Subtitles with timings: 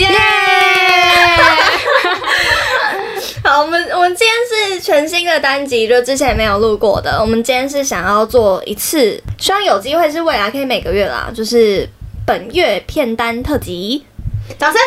[0.00, 0.08] 耶！
[3.42, 4.34] 好，我们我们今天
[4.74, 7.18] 是全新的单集，就之前没有录过的。
[7.20, 11.88] 我们今天是想要做一次，希望有机会是未来可以每个月啦，就是
[12.26, 14.04] 本月片单特辑，
[14.58, 14.80] 掌声！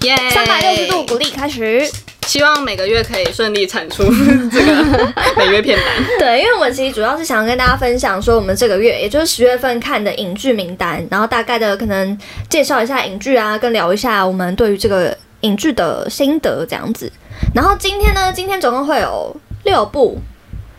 [0.00, 0.16] 耶！
[0.30, 1.90] 三百六十度鼓励开始。
[2.26, 4.02] 希望每个月可以顺利产出
[4.50, 6.18] 这个 每月片单。
[6.18, 12.18] 对，因为我们其实主要是想要跟大家分享说，我们这个月也就是十月份看的影剧名单，然后大概的可能
[12.48, 17.10] 介绍一下影剧啊，跟聊一下我们对于这个影剧的心得这样子。
[17.54, 20.18] 然后今天呢，今天总共会有六部，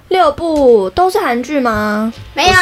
[0.10, 2.12] 六部都是韩剧吗？
[2.34, 2.54] 没有，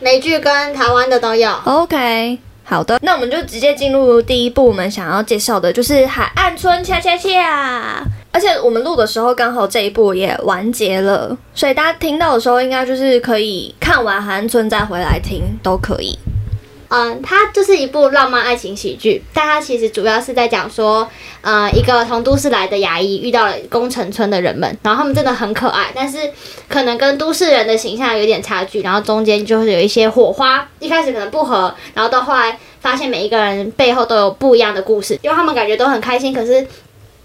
[0.00, 1.50] 美剧跟台湾的都有。
[1.64, 2.38] OK。
[2.70, 7.28] 好的，那我们就直接进入第一步，我们想要介绍的就是《海岸村恰恰恰》，
[8.30, 16.16] 而且我们录的时候刚好这一步也完结了，所以大家听到的时候应该就是可以看完《海岸村》再回来听都可以。
[16.90, 21.08] 嗯，它就是一部浪漫爱情喜剧，但它其实主要是在讲说，
[21.40, 26.18] 呃，一个从都市来的牙医遇到了工程村的人们，然后他们真的很可爱，但是
[26.68, 36.66] 可能跟都市人的形象有点差距，然后中间就是有一些火花，一开始可能不合，然后到后来发现每一个人背后都有不一样的故事，因为他们感觉都很开心，可是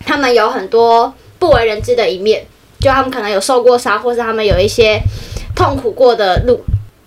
[0.05, 2.45] 他们有很多不为人知的一面，
[2.79, 5.01] 就他们可能有受过伤，或是他们有一些
[5.55, 6.63] 痛苦过的路。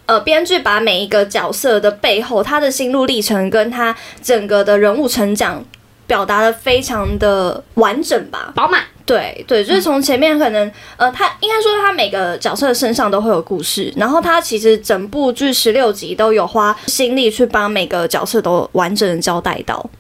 [0.08, 5.62] 呃，编剧把每一个角色的背后，他的心路历程跟他整个的人物成长，
[6.06, 8.82] 表达的非常的完整吧，饱满。
[9.04, 19.90] 对对，就是从前面可能，呃，他应该说他每个角色身上都会有故事，然后他其实整部剧十六集都有花心力去帮每个角色都完整的交代到。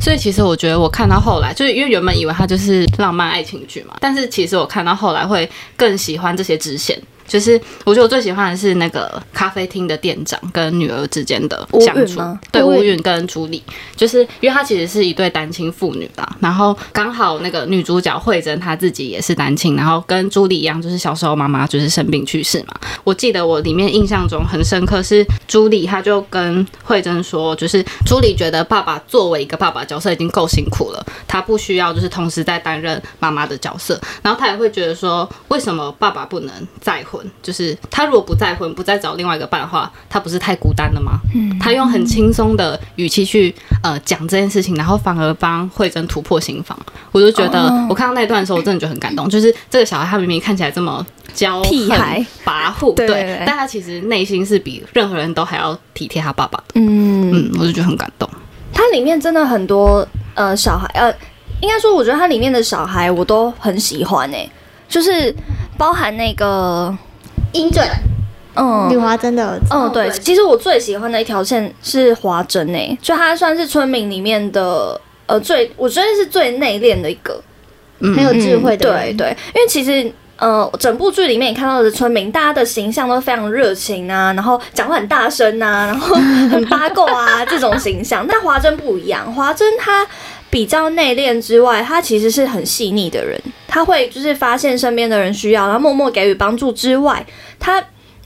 [0.00, 7.00] 所以其实我觉得我看到后来，就是因为原本以为它就是浪漫爱情剧嘛，但是其实我看到后来会更喜欢这些支线。
[7.30, 13.62] 就是我觉得我最喜欢的是那个咖啡厅的店长跟女儿之间的相处，对吴允跟朱莉，
[13.94, 22.74] 就是因为她其实是一对单亲父女啦，然后刚好那个女主角慧珍她自己也是单亲，然后跟朱莉一样，就是小时候妈妈就是生病去世嘛。
[23.04, 37.19] 我记得我里面印象中很深刻是朱莉，她就跟慧珍说，就是朱莉觉得爸爸作为一个爸爸角色已经够辛苦了，她不需要就是同时在担任妈妈的角色，然后她也会觉得说，为什么爸爸不能再婚？
[37.42, 41.20] 就是他如果不再婚，不再找另外一个伴的话，他不是太孤单了吗？
[41.34, 46.78] 嗯，他用很轻松的语气去呃讲这件事情，然后反而帮慧珍突破心防。
[47.12, 49.28] 我就觉得我看到那段的时候，我真的觉得很感动。
[49.28, 51.04] 就是这个小孩，他明明看起来这么
[51.34, 56.64] 娇屁孩跋扈，对，但他其实内心是比任何人都还要体贴他爸爸的。
[56.74, 58.28] 嗯嗯，我就觉得很感动。
[58.72, 61.12] 它里面真的很多呃小孩呃，
[61.60, 64.50] 应该说我觉得它里面的小孩我都很喜欢诶，
[64.88, 65.34] 就是
[65.76, 66.96] 包含那个。
[67.52, 67.82] 英俊，
[68.54, 77.42] 嗯，李华珍的儿子，嗯，对，其实我最喜欢的一条线是华珍诶，就他算是村民里面的，呃，最我觉得是最内敛的一个，
[78.00, 86.14] 很有智慧的，对对，因为其实，呃，整部剧里面你看到的村民，大家的形象都非常热情啊，然后讲话很大声啊，然后
[86.50, 90.06] 很八卦啊这种形象， 但华珍不一样，华珍他。
[90.50, 93.40] 比较内敛之外，他其实是很细腻的人。
[93.68, 97.24] 他会就是发现身边的人需要，然后默默给予帮助之外，
[97.60, 97.80] 他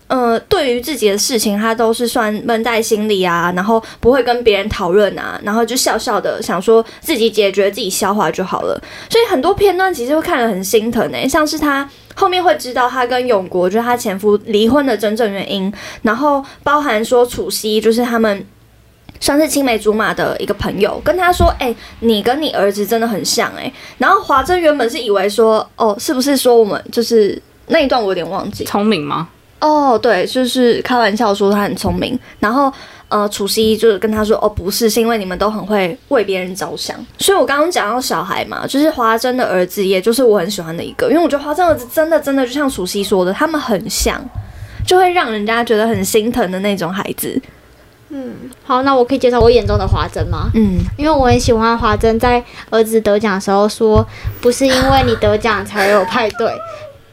[0.06, 8.82] 呃对于自己的事情，他都是算闷在心里啊，然后不会跟别人讨论啊，然后就笑笑的想说自己解决自己消化就好了。
[9.10, 15.70] 所以很多片段其实会看得很心疼诶，像是他后面会知道他跟永国就是他前夫离婚的真正原因，
[16.00, 18.46] 然后包含说楚曦就是他们。
[19.24, 29.26] 算是青梅竹马的一个朋友，跟他说：“哎，你跟你儿子真的很像哎。”然后华珍原本是以为说：“哦，是不是说我们就是那一段我有点忘记，聪明吗？”
[29.60, 32.18] 哦，对，就是开玩笑说他很聪明。
[32.38, 32.70] 然后
[33.08, 44.22] 呃，楚曦就是跟他说：“哦，不是，是因为你们都很会为别人着想。”所以我刚刚讲到小孩嘛，就是华珍的儿子，也就是我很喜欢的一个，因为我觉得华珍儿子真的真的就像楚曦说的，他们很像，
[44.86, 47.40] 就会让人家觉得很心疼的那种孩子。
[48.16, 48.32] 嗯，
[48.64, 50.48] 好，那我可以介绍我眼中的华珍吗？
[50.54, 54.06] 嗯，因为我很喜欢华珍在儿子得奖的时候说，
[54.40, 56.52] 不是因为你得奖才有派对，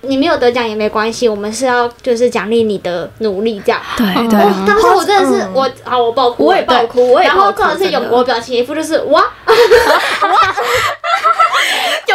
[0.02, 3.82] 你没有得奖也没关系，我们是要就是奖励你的努力这样。
[3.98, 9.24] 对对，当时我真的是我啊，我爆哭，我也爆哭，我也爆哭然后可能是永国表情一副就是哇。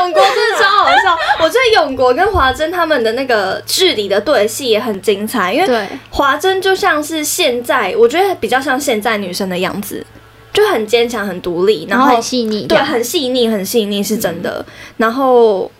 [0.06, 10.04] 永国真的超好笑， 我觉得永国跟华珍他们的那个剧里的对戏也很精彩，因为华珍就像是现在，我觉得比较像现在女生的样子，
[10.52, 14.64] 就很坚强、很独立，然后很细腻，对，很细腻、很细腻是真的。
[14.98, 15.70] 然后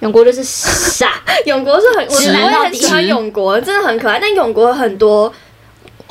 [0.00, 4.18] 永国就是傻， 永国是很，我我也很喜欢永国，真的很可爱。
[4.18, 5.32] 但永国很多。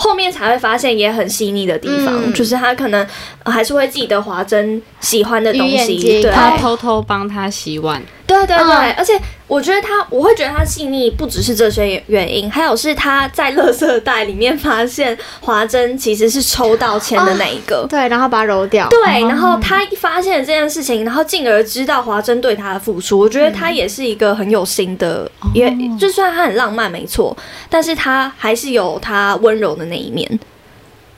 [0.02, 2.34] 后面才会发现也很细腻的地方，嗯。
[2.34, 3.06] 就是他可能、
[3.44, 8.02] 呃还是会记得华珍喜欢的东西，对，他偷偷帮他洗碗，
[8.32, 8.96] 对对对，嗯。
[8.98, 17.86] 而且我觉得他，我会觉得他细腻不只是这些原因，还有是他在垃圾袋里面发现华珍其实是抽到签的那一个。
[17.90, 18.88] 对，然后把它揉掉。
[18.90, 25.70] 对，然后他一发现了这件事情，然后进而知道华珍对他的付出，我觉得他也是一个很有心的，也
[26.00, 27.36] 就算他很浪漫没错，
[27.70, 30.40] 但是他还是有他温柔的那一面。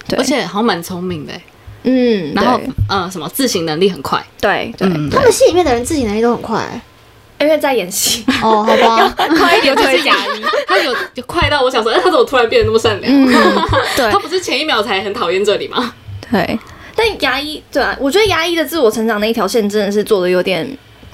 [0.07, 0.17] 对。
[0.17, 1.41] 而且好像蛮聪明的欸，
[1.83, 2.67] 嗯，然后对。
[2.89, 6.81] 呃什么自省能力很快，对对，嗯，他们戏里面的人自省能力都很快。
[7.43, 9.13] 因为在演戏，哦，好吧。
[9.37, 10.01] 快一点尤其推进。
[10.01, 13.11] 是牙医，他有有快到我想说，哎，他怎么突然变得那么善良？
[13.13, 13.27] 嗯，
[13.95, 15.93] 对他不是前一秒才很讨厌这里吗？
[16.31, 16.57] 对，
[16.95, 20.67] 但牙医对啊，我觉得牙医的自我成长那一条线真的是做的有点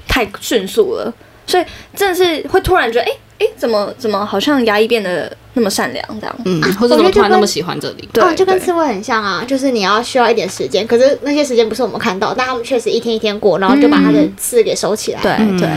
[0.08, 1.12] 太迅速了，
[1.46, 6.36] 所以真的是会突然觉得，哎、哎、怎么怎么好像牙医变得那么善良这样？
[6.44, 8.08] 嗯，或者怎么突然那么喜欢这里？
[8.12, 15.20] 对，哦，就跟刺猬很像啊，就是你要需要一点时间，可是那些时间不是我们看到，但他们确实一天一天过，然后就把他的刺给收起来。
[15.22, 15.68] 对嗯对，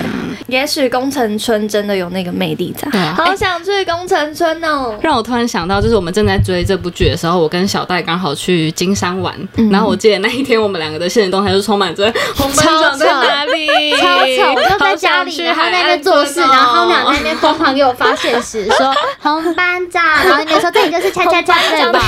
[0.48, 4.96] 也许工程村真的有那个魅力在，好想去工程村哦。
[5.02, 14.54] 让我突然想到，就是我们正在追这部剧的时候，我跟小戴刚好去金山玩，嗯然后我记得那一天我们两个的现实动态就充满着红班长在哪里，超丑！
[14.56, 22.02] 我就在家里，然后在那边做事，然后他们俩在那边疯狂给我发现实，说 红班长，然后那边说这里就是恰恰恰对吧？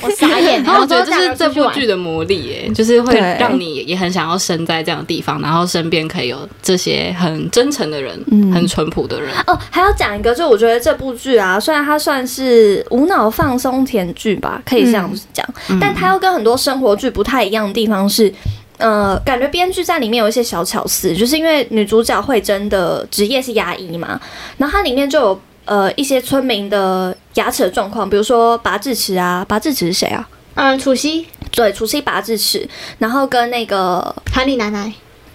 [0.00, 8.18] 我傻眼，然后我觉得这是这部剧的魔力，耶，就是会让你也很想要生在这样的地方，然后身边可以有这些很真诚的人，
[8.52, 9.30] 很淳朴的人。
[9.46, 15.46] 哦，还要讲一个，就我觉得这部剧啊，虽然它算是无脑放松甜剧吧，可以这样子讲，
[15.80, 18.32] 但它又跟很多生活剧不太一样的地方是。
[18.76, 24.20] 呃，感觉编剧在里面有一些小巧思，就是因为女主角慧珍的职业是牙医嘛，
[24.56, 30.28] 然后它里面就有呃一些村民的牙齿的状况，比如说拔智齿啊，拔智齿是谁啊？
[30.56, 32.68] 嗯，除夕对，除夕拔智齿，
[32.98, 34.92] 然后跟那个韩丽奶奶，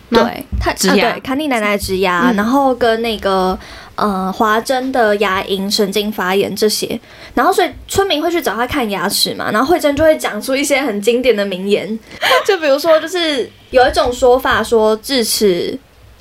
[0.10, 1.10] 对，他植牙。
[1.10, 2.36] 啊对，康妮奶奶的植牙，嗯。
[2.38, 3.58] 然后跟那个
[3.96, 7.00] 呃华珍的牙龈神经发炎这些，
[7.34, 12.00] 然后所以村民会去找他看牙齿嘛，然后慧珍就会讲出一些很经典的名言，
[12.48, 15.78] 就比如说就是有一种说法说智齿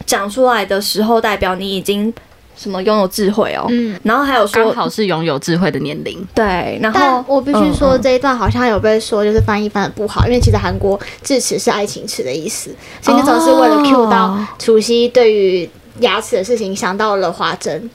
[0.06, 2.12] 长出来的时候代表你已经
[2.58, 3.98] 什么拥有智慧哦，嗯。
[4.02, 12.70] 然后还有说刚好是拥有智慧的年龄，对，然后但我必须说，这一段好像有被说就是翻译翻的不好，因为其实韩国智齿是爱情齿的意思，
[13.00, 14.46] 所以那种是为了 cue 到哦。
[14.58, 15.68] 除夕对于
[16.00, 17.90] 牙齿的事情想到了花珍。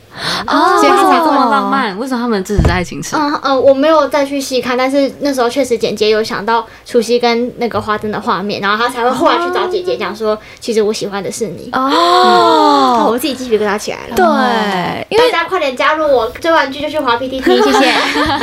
[0.46, 1.98] 哦所以他才这么浪漫。
[1.98, 3.16] 为什么他们的智齿是爱情齿？
[3.16, 11.70] 嗯嗯，我没有再去细看，但是那时候确实简介有想到除夕跟那个花针的画面，然后他才会后来去找姐姐讲说，其实我喜欢的是你。
[11.72, 14.16] 哦，哦，我自己鸡皮疙瘩起来了。
[14.16, 17.94] 对，因为大家快点加入我，追完剧就去滑 PPT， 谢谢。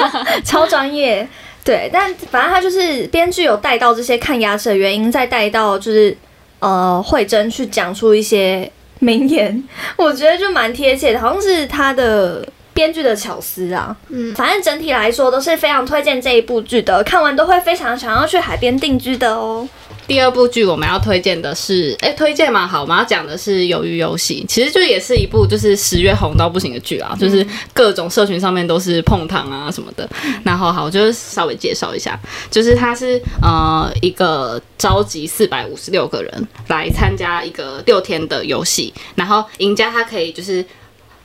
[0.45, 1.29] 超专业。
[1.63, 6.17] 对，但反正他就是编剧有带到这些看牙齿的原因，再带到就是
[6.59, 8.71] 呃慧珍去讲出一些
[9.03, 9.65] 名言，
[9.97, 13.97] 我觉得就蛮贴切的，好像是他的编剧的巧思啊。
[14.11, 19.67] 嗯，反正整体来说都是非常推荐这一部剧的，看完都会非常想要去海边定居的哦。
[20.11, 30.11] 第二部剧我们要推荐的是，哎、推荐嘛，好，我们要讲的是《鱿鱼游戏》，其实就也是一部就是十月红到不行的剧啊，就是各种社群上面都是碰糖啊什么的。
[30.43, 32.19] 然后好，我就稍微介绍一下，
[32.51, 40.67] 就是它是呃一个召集四百五十六个人来参加一个六天的游戏，然后赢家他可以就是。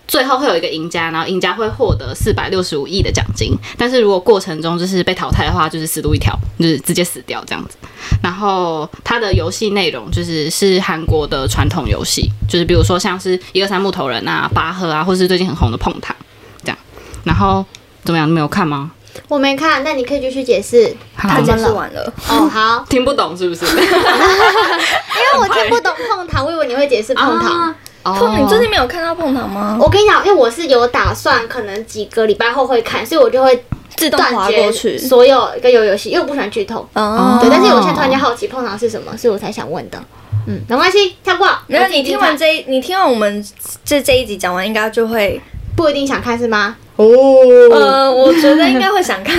[0.08, 3.58] 最后会有一个赢家，然后赢家会获得四百六十五亿的奖金。
[3.78, 7.78] 但是如果过程中就是被淘汰的话，就是死路一条，就是直接死掉这样子。
[8.22, 16.16] 然后它的游戏内容就是是韩国的传统游戏，就是比如说像是一二三木头人啊、拔河啊，或是最近很红的碰糖
[16.64, 16.78] 这样。
[17.24, 17.66] 然后
[18.04, 18.28] 怎么样？
[18.28, 18.92] 你没有看吗？
[19.30, 20.94] 我没看，那你可以继续解释。
[21.18, 23.66] 他解释完了，哦，好，听不懂是不是？
[23.66, 27.50] 因为我听不懂碰糖，我以为你会解释碰糖。
[27.50, 27.76] 啊
[28.14, 29.78] 碰，你最近没有看到碰糖吗？
[29.80, 33.64] 我跟你讲，因为我是有打算，可能几个礼拜后会看，所以我就会
[33.96, 34.98] 自动划过去。
[34.98, 36.88] 所有跟游游戏，因为我不喜欢剧透。
[36.94, 39.98] 哦对，但是我现在突然间好奇碰糖是什么，所以我才想问的。
[40.48, 41.48] 嗯，没关系，跳过。
[41.68, 43.44] 没有，我自己你听完这一，你听完我们
[43.84, 45.42] 这这一集讲完，应该就会，
[45.76, 46.76] 不一定想看是吗？
[46.98, 47.06] 哦，
[47.72, 49.38] 呃，我觉得应该会想看。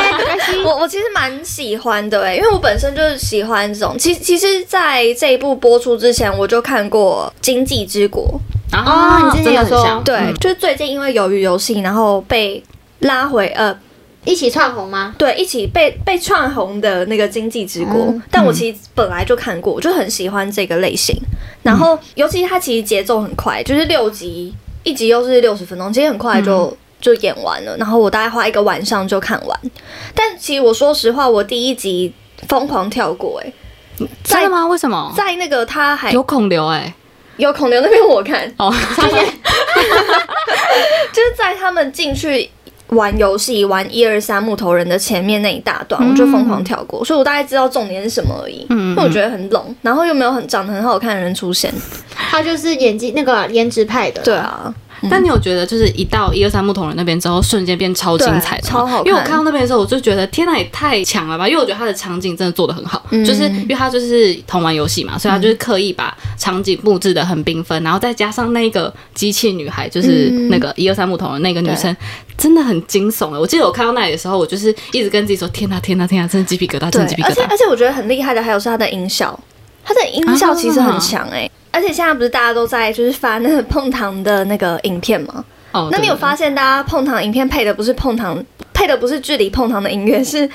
[0.64, 3.96] 我我其实蛮喜欢的诶，因为我本身就是喜欢这种。
[3.98, 8.38] 其其实，在这一部播出之前，我就看过《经济之国。
[8.70, 10.02] 啊，哦你之前有说。
[10.04, 10.34] 对，嗯。
[10.34, 12.62] 就是最近因为鱿鱼游戏，然后被
[13.00, 13.74] 拉回呃，
[14.26, 15.14] 一起串红吗？
[15.16, 21.16] 对，一起被被串红的那个《经济之国》嗯但我其实本来就看过，我就很喜欢这个类型。
[21.62, 29.60] 然后，尤其它其实节奏很快，就是六集，一集又是六十分钟，其实很快就就演完了，然后我大概花一个晚上就看完。
[30.14, 32.12] 但其实我说实话，我第一集
[32.48, 33.52] 疯狂跳过、欸，
[34.22, 34.66] 真的吗？
[34.66, 35.12] 为什么？
[35.16, 36.94] 在那个他还有孔刘哎、
[37.36, 38.70] 有孔刘那边我看，哦，
[41.12, 42.48] 就是在他们进去
[42.88, 48.66] 玩游戏、玩一二三木头人的前面那一大段，我就疯狂跳过，所以我大概知道重点是什么而已。
[48.70, 51.72] 嗯因为我觉得很冷，然后又没有很长得很好看的人出现。
[52.30, 54.72] 他就是演技那个颜值派的，对，啊，
[55.08, 61.48] 但你有觉得就是一到一二三木头人那边之后，瞬间变超精彩的超好看因为我看到那边的时候，我就觉得天呐，也太强了吧！
[61.48, 71.94] 因为我觉得他的场景真的做的很好，嗯就是因为他就是同玩游戏嘛，所以他就是刻意把场景布置的很缤纷，然后再加上那个机器女孩，就是嗯那个一二三木头人那个女生，
[72.36, 73.40] 真的很惊悚的。
[73.40, 77.28] 我记得我看到那里的时候，我就是一直跟自己说：天呐，天呐，天呐，真的鸡皮疙瘩，真的鸡皮，疙瘩。
[77.28, 79.38] 而且而且我觉得很厉害的还有是他的音效，
[79.84, 85.44] 他的音效其实很强哎、而且现在不是大家都在就是发那个碰糖的那个影片吗？
[85.72, 90.48] 哦，那你有发现大家碰糖影片配的不是碰糖，配的不是距离碰糖的音乐，是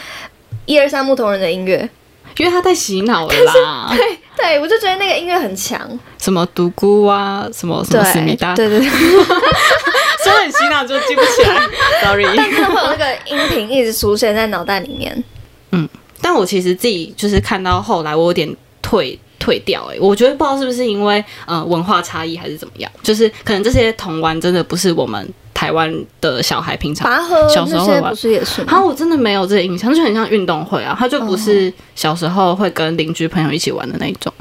[0.65, 1.89] 一二三木头人的音乐。
[2.37, 5.79] 因为他在洗脑了啦， 对，对我就觉得那个音乐很强。
[6.17, 8.89] 什么独孤啊，什么什么思密达，对对对，
[10.21, 11.61] 虽然很洗脑就记不起来，
[12.03, 12.25] sorry。
[12.35, 15.23] 但真的会有那个音频一直出现在脑袋里面。
[15.71, 15.87] 嗯
[16.21, 18.53] 但我其实自己就是看到后来，我有点
[18.85, 27.11] 退退掉、欸，我觉得不知道是不是因为呃文化差异还是怎么样，就是可能这些童玩真的不是我们台湾的小孩平常。
[27.49, 28.85] 小时候会玩不是也是啊，吗？
[28.85, 34.31] 我真的没有这个印象，就很像运动会啊，他就不是小时候会跟邻居朋友一起玩的那一种。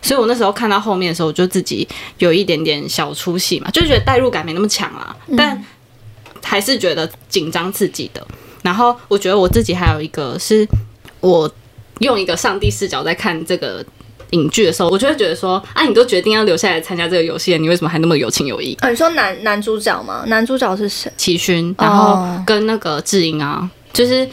[0.00, 1.86] 所以我那时候看到后面的时候，我就自己
[2.18, 5.62] 有一点点小出戏嘛，就觉得代入感没那么强啦，但
[6.42, 8.26] 还是觉得紧张刺激的。
[8.62, 10.66] 然后我觉得我自己还有一个是，
[11.20, 11.50] 我
[12.02, 13.84] 用一个上帝视角在看这个
[14.30, 18.76] 影剧的时候，我就会觉得说，啊，你都决定要留下来参加这个游戏了，你为什么还那么有情有义？
[18.80, 20.24] 啊，你说男男主角吗？
[20.26, 21.12] 男主角是谁？
[21.16, 24.30] 齐勋，然后跟那个智英啊，就是智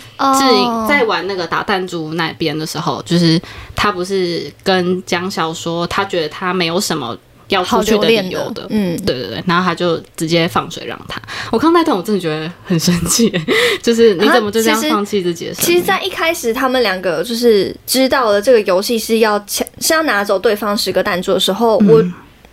[0.56, 3.40] 英哦在玩那个打弹珠那边的时候，就是
[3.76, 7.18] 他不是跟江晓说，他觉得他没有什么
[7.50, 8.66] 要出好去的理由的。
[8.70, 11.22] 嗯，对对对，然后他就直接放水让他。
[11.52, 13.32] 我看到那段，我真的觉得很生气，
[13.84, 15.86] 就是你怎么就这样放弃自己的生其实，命？
[15.86, 22.04] 在一开始，他们两个就是知道了这个游戏是要抢，是要拿走对方十个弹珠的时候，我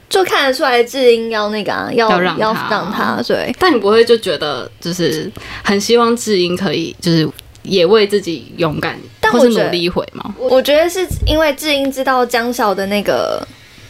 [0.08, 3.54] 就看得出来智英要那个、啊、要要让他让他对。
[3.58, 5.30] 但你不会就觉得就是
[5.62, 7.28] 很希望智英可以就是
[7.62, 8.96] 也为自己勇敢
[9.32, 10.32] 或是努力一回吗？
[10.38, 13.44] 我觉得是因为智英知道江晓的那个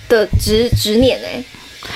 [0.08, 1.42] 的执执念哎、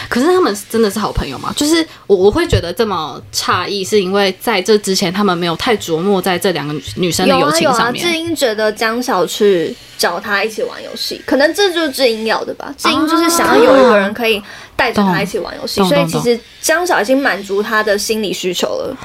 [0.09, 1.53] 可是他们真的是好朋友吗？
[1.57, 8.05] 就是我我会觉得这么诧异，是因为在这之前他们没有太琢磨在这两个女女生的友有啊有啊，情上面。
[8.05, 12.73] 智英觉得江小去找他一起玩游戏，可能这就是智英要的吧。
[12.79, 14.41] 智英就是想要有一个人可以
[14.77, 18.97] 带着他一起玩游戏，所以其实江小已经满足他的心理需求了。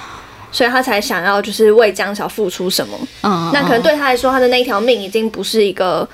[0.52, 6.08] 所以他才想要就是为江小付出什么，嗯，那可能嗯对他来说，他的那一条命已经不是一个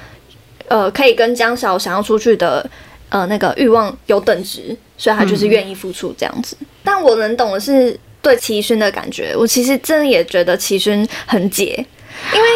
[0.72, 2.66] 呃可以跟江晓想要出去的
[3.10, 6.56] 呃那个欲望有等值，所以他就是愿意付出这样子。
[6.82, 11.86] 但我能懂的是对齐勋的感觉，我其实真的也觉得齐勋很解，
[12.34, 12.48] 因为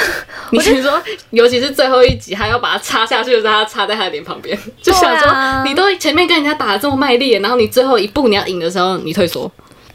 [0.50, 9.50] 你是说，尤其是最后一集，他要把它插下去的时候，他插在他的脸旁边， 就想说，啊你都前面跟人家打的这么卖力，然后你最后一步你要赢的时候，你退缩。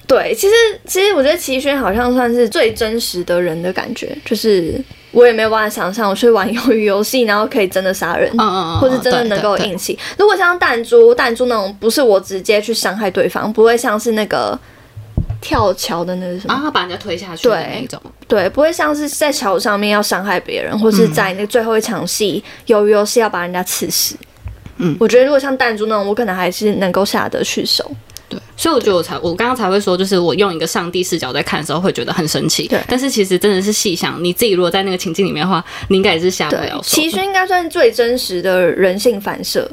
[0.08, 0.54] 对，其实
[0.86, 4.80] 其实我觉得齐勋好像算是最真实的人的感觉，就是
[5.16, 8.30] 我也没有办法想象我去玩鱿鱼游戏，然后可以真的杀人。
[8.34, 9.98] 嗯嗯嗯，或是真的能够硬气。
[10.18, 14.60] 如果像弹珠，弹珠那种不是我直接去伤害对方，不会像是那个
[15.42, 18.02] 跳桥的那个什么，啊，把人家推下去的对那种。
[18.28, 24.16] 对，不会像是在桥上面要伤害别人，或是在那最后一场戏鱿鱼游戏要把人家刺死。
[24.78, 27.90] 嗯我觉得如果像弹珠那种，我可能还是能够下得去手。
[28.36, 32.68] 对，所以我觉得我才我刚刚才会说，就是我用一个上帝视角在看的时候，会觉得很神奇。
[32.68, 37.18] 对但是其实真的是细想，你自己如果在那个情境里面的话，你应该也是下不了，手其实。
[37.24, 39.70] 应该算是最真实的人性反射，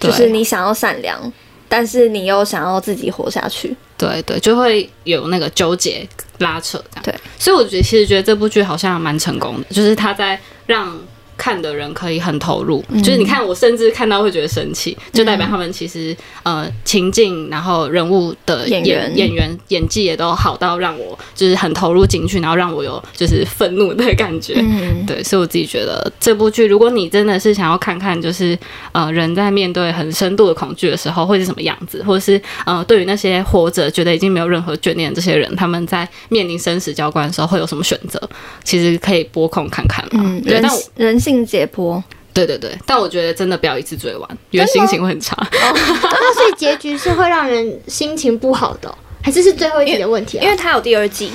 [0.00, 1.32] 就是你想要善良，
[1.68, 3.76] 但是你又想要自己活下去。
[3.96, 6.06] 对对，就会有那个纠结
[6.38, 7.04] 拉扯这样。
[7.04, 10.98] 对，所以我觉得其实觉得这部剧好像蛮成功的，就是他在让。
[11.38, 13.02] 看的人可以很投入，嗯。
[13.02, 18.98] 就是你看我甚至看到会觉得生气，就代表他们其实呃情境，然后人物的演员。
[19.16, 24.54] 演员演技也都好到让我就是很投入进去，然后让我有就是愤怒的感觉。
[24.58, 28.58] 嗯，对，所以我自己觉得这部剧，如果你真的是想要看看，就是
[28.92, 38.20] 呃人在面对很深度的恐惧的时候会是什么样子，或者是呃对于那些活着觉得已经没有任何眷恋的这些人，他们在面临生死交关的时候会有什么选择，
[38.64, 40.22] 其实可以拨空看看嘛。
[40.24, 45.36] 嗯，对，但我人性解剖，对对对，但我觉得真的不要一次追完，因为心情会很差。
[45.52, 50.42] 那所以结局是会让人心情不好的哦、还是是最后一集的问题啊？
[50.42, 51.30] 因为它有第二季，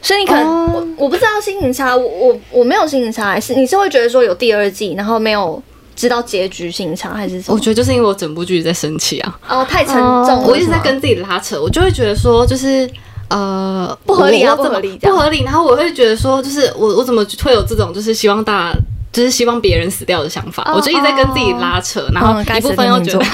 [0.00, 5.60] 所以你可能、哦我我不知道心情差，我我我没有心情差，还是你是会觉得说有第二季，然后没有
[5.96, 7.54] 知道结局心情差，还是什么？
[7.54, 12.88] 我觉得就是因为我整部剧在生气啊，哦太沉重我一直在跟自己拉扯，我就会觉得说就是。
[13.28, 15.42] 呃，不合理啊我我怎么不合理这样不合理。
[15.42, 18.78] 然后我会觉得说，就是我我怎么会有这种就是希望大家
[19.16, 20.62] 就是希望别人死掉的想法？
[20.66, 23.24] 哦我就一直在跟自己拉扯，然后 一部分又觉得，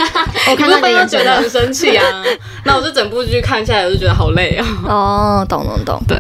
[0.47, 2.05] 我一部分又觉得很生气啊。
[2.65, 4.65] 那我就整部剧看下来，我就觉得好累啊。
[4.87, 6.17] 哦，懂懂懂，对，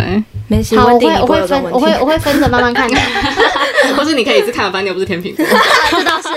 [0.49, 1.79] 没事，好，我会我会分不会有这种，问题。
[1.79, 2.99] 我会我会分着慢慢看的。
[3.97, 5.47] 或是你可以一次看完，反正你又不是天平座。
[5.93, 6.29] 这倒是。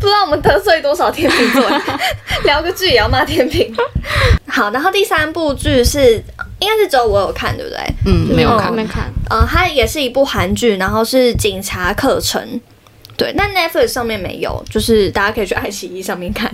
[0.00, 1.62] 不知道我们得罪多少天秤座，
[2.44, 3.70] 聊个剧也要骂天秤。
[4.48, 6.22] 好，然后第三部剧是
[6.58, 7.78] 应该是只有我有看，对不对？
[8.06, 8.86] 嗯，没有看我没。
[8.86, 9.12] 看。
[9.28, 12.60] 呃，它也是一部韩剧，然后是警察课程。
[13.18, 16.52] 对，那 Netflix 上面没有，就是大家可以去爱奇艺上面看。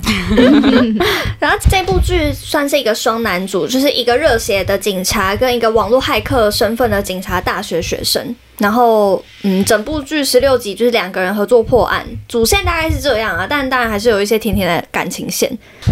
[1.41, 8.33] 然后这部剧算是一个双男主，就是一个热血的警察跟一个网络骇客身份的警察大学学生。
[8.59, 15.51] 然后，嗯，整部剧十六集就是两个人合作破案，主线大概是这样啊，但当然还是有一些甜甜的感情线。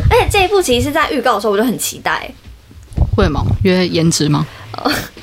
[0.08, 2.30] 而且这一部其实是在预告的时候我就很期待，
[3.20, 3.44] 会吗？
[3.62, 4.46] 因为颜值吗？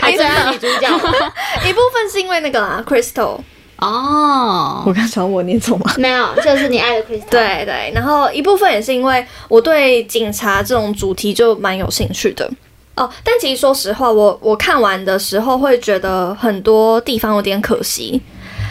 [0.00, 0.88] 还最爱女主角，
[1.68, 3.38] 一部分是因为那个啦，Crystal。
[3.76, 5.92] 哦，我刚想我念错吗？
[5.96, 12.50] 没有，就是你爱的 Crystal。，对对，然后一部分也是因为我对警察这种主题就蛮有兴趣的
[12.96, 13.08] 哦。
[13.22, 18.20] 但其实说实话，我我看完的时候会觉得很多地方有点可惜。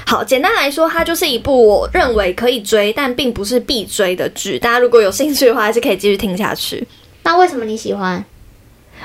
[0.06, 4.60] 好，简单来说，它就是一部我认为可以追，但并不是必追的剧。
[4.60, 6.86] 大家如果有兴趣的话，还是可以继续听下去。
[7.28, 8.24] 那为什么你喜欢？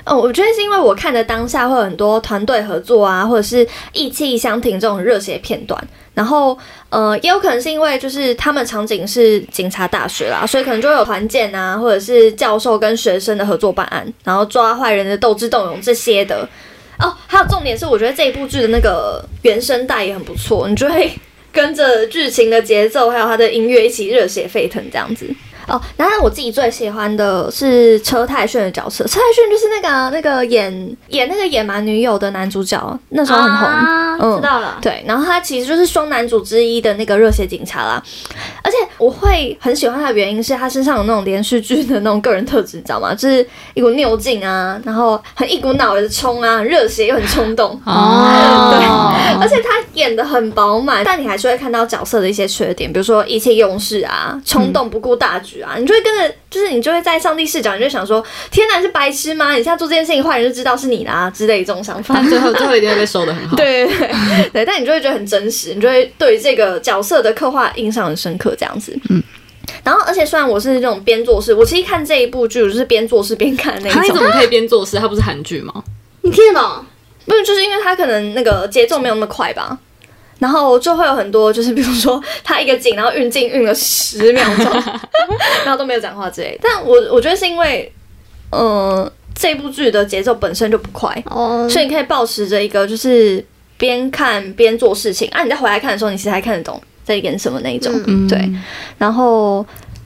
[0.05, 5.89] 哦，我觉得是因为我看的当下会有很多团队合作啊，或者是意气相挺这种热血片段。
[6.15, 6.57] 然后，
[6.89, 16.49] 呃，也有可能是因为就是他们场景是警察大学啦，所以可能就会有团建啊，或者是教授跟学生的合作办案，然后抓坏人的斗智斗勇这些的。
[17.01, 21.11] 哦，还有重点是，我觉得这一部剧的那个原声带也很不错，你就会
[21.53, 25.29] 跟着剧情的节奏，还有它的音乐一起热血沸腾这样子。
[25.69, 33.69] 哦，然后我自己最喜欢的是车太铉的角色，车太铉就是那个啊、那个演演那个野蛮女友的男主角，那时候很红。
[33.69, 34.79] 啊，嗯知道了。
[34.81, 38.03] 对，然后他其实就是双男主之一的那个热血警察啦，
[38.63, 43.15] 而且我会很喜欢他的原因是他身上有那种连续剧的那种个人特质，你知道吗？
[43.15, 47.71] 就是一股拗劲啊，然后很一股脑的冲啊，热血又很冲动。
[47.85, 59.51] 哦，对而且他演的很饱满，但你还是会看到角色的一些缺点，比如说意气用事啊、冲动不顾大局啊，你就会跟着，就是你就会在上帝视角，你就想说：天哪，你是白痴吗？
[59.53, 62.15] 你现在做这件事情，坏人就知道是你啦之类这种想法。
[62.17, 63.57] 但最后 最后一定会被收的很好。
[63.57, 68.97] 对对对对，但你就会觉得很真实，你就会对这个角色的刻画印象很深刻，这样子。
[69.11, 69.23] 嗯。
[69.85, 74.23] 然后，而且虽然我是那种边做事，我其实看这一部剧，我就是边做事边看那一种他你怎。
[74.23, 74.97] 么可以边做事？
[74.97, 75.83] 它不是韩剧吗？
[76.23, 76.85] 你听得懂？
[77.25, 79.79] 不是，就是因为他可能那个节奏没有那么快吧，
[80.43, 84.65] 然后就会有很多，就是比如说他一个景，然后运镜运了十秒钟，
[85.65, 86.59] 然后都没有讲话之类。
[86.61, 87.91] 但我我觉得是因为，
[88.51, 93.45] 呃，这部剧的节奏本身就不快，哦，所以你可以保持着一个就是
[93.79, 97.93] 边看边做事情啊，你再回来看的时候，你其实还看得懂在演什么那一种。
[97.95, 98.53] 嗯嗯，对，
[98.99, 99.65] 然后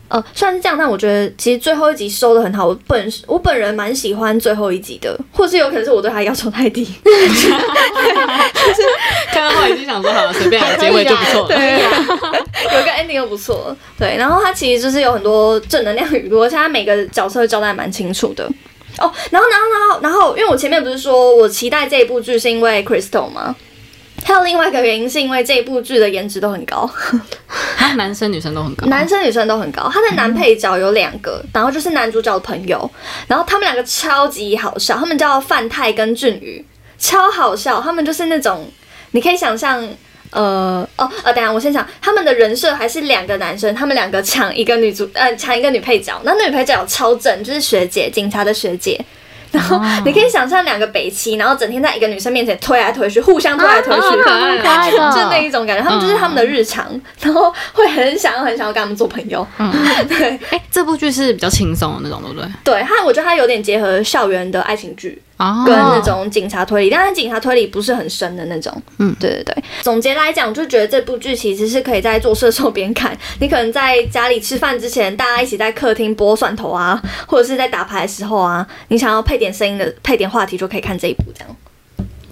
[0.09, 2.67] 呃，虽然是这样，但我觉得其实最后一集收的很好。
[2.67, 6.89] 我本我本人蛮喜欢最后一集的，或是有可能是我对他要求太低。
[9.33, 11.49] 看到后已经想说好了，随便来，结尾就不错了。
[11.49, 11.83] 对，
[12.79, 13.77] 有个 ending 又不错。
[13.99, 18.45] 对，然后他其实就是有很多正能量语录，而且他每个角色交代蛮清楚的。
[18.99, 23.55] 哦，然后，然后，然后，然后，因为我前面不是说我期待这一部剧是因为 Crystal 吗？
[24.27, 26.91] 还有另外一个原因是因为这一部剧的颜值都很高，
[27.79, 29.89] 他男生女生都很高，男生女生都很高。
[29.89, 32.91] 他的男配角有两个，然后就是男主角的朋友，
[33.29, 36.65] 然后他们两个超级好笑，他们叫范泰跟俊宇，
[36.99, 37.81] 超好笑。
[37.81, 38.69] 他们就是那种
[39.13, 39.89] 你可以想象。
[40.33, 46.21] 呃哦呃，等下我先想，他们的人设还是两个男生，他们两个抢一个女主，呃，抢一个女配角。
[46.25, 49.01] 那那女配角超正，就是学姐，警察的学姐。
[49.53, 56.89] 然后你可以想象两个北七，然后整天在一个女生面前推来推去，互相推来推去，就那一种感觉，他们就是他们的日常，
[57.21, 59.47] 然后会很想要很想要跟他们做朋友。
[59.59, 59.73] 嗯，
[60.09, 60.39] 对。
[60.51, 62.49] 哎，这部剧是比较轻松的那种，对不对？
[62.65, 65.21] 对，它我觉得它有点结合校园的爱情剧。
[65.21, 68.73] 哦跟那种警察推理，但是警察推理不是很深的那种。
[68.99, 69.65] 嗯对对对。
[69.83, 81.57] 总结来讲，就觉得这部剧其实是可以在做事的时候边看， 你可能在家里吃饭之前，大家一起在客厅剥蒜头啊，或者是在打牌的时候啊，你想要配点声音的、配点话题，就可以看这一部这样。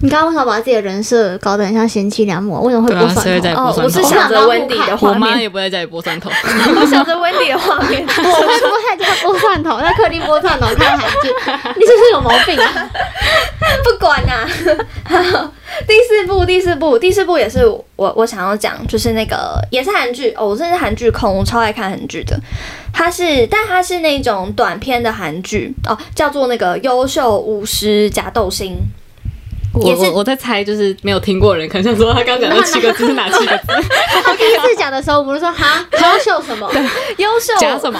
[0.05, 2.61] 你刚刚为什么把自己的人设搞得很像贤妻良母？
[2.61, 3.49] 为什么会播蒜头？
[3.59, 4.03] 哦，我是？
[4.03, 6.29] 想着温迪的画面，我妈也不会在家里播蒜头。
[6.79, 8.05] 我想着温迪的画面。
[8.05, 11.29] 我会播在家播蒜头，在客厅播蒜头看韩剧，
[11.75, 12.89] 你是不是有毛病啊？
[13.83, 14.47] 不管呐、
[15.05, 15.51] 好
[15.87, 17.65] 第四部，第四部，第四部也是
[17.95, 22.39] 我我想要讲，就是那个也是韩剧哦，我真的是韩剧控，我超爱看韩剧的。
[22.93, 28.73] 它是，但它是那种短片的韩剧哦，叫做那个《优秀巫师加斗星》。
[29.75, 33.65] 我我我在猜，就是没有听过的人，可能想说他刚讲的七个字是哪七个字？
[34.23, 36.71] 他第一次讲的时候，我们就说哈，优秀什么？
[37.17, 37.99] 优秀加什么？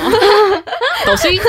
[1.05, 1.39] 抖心？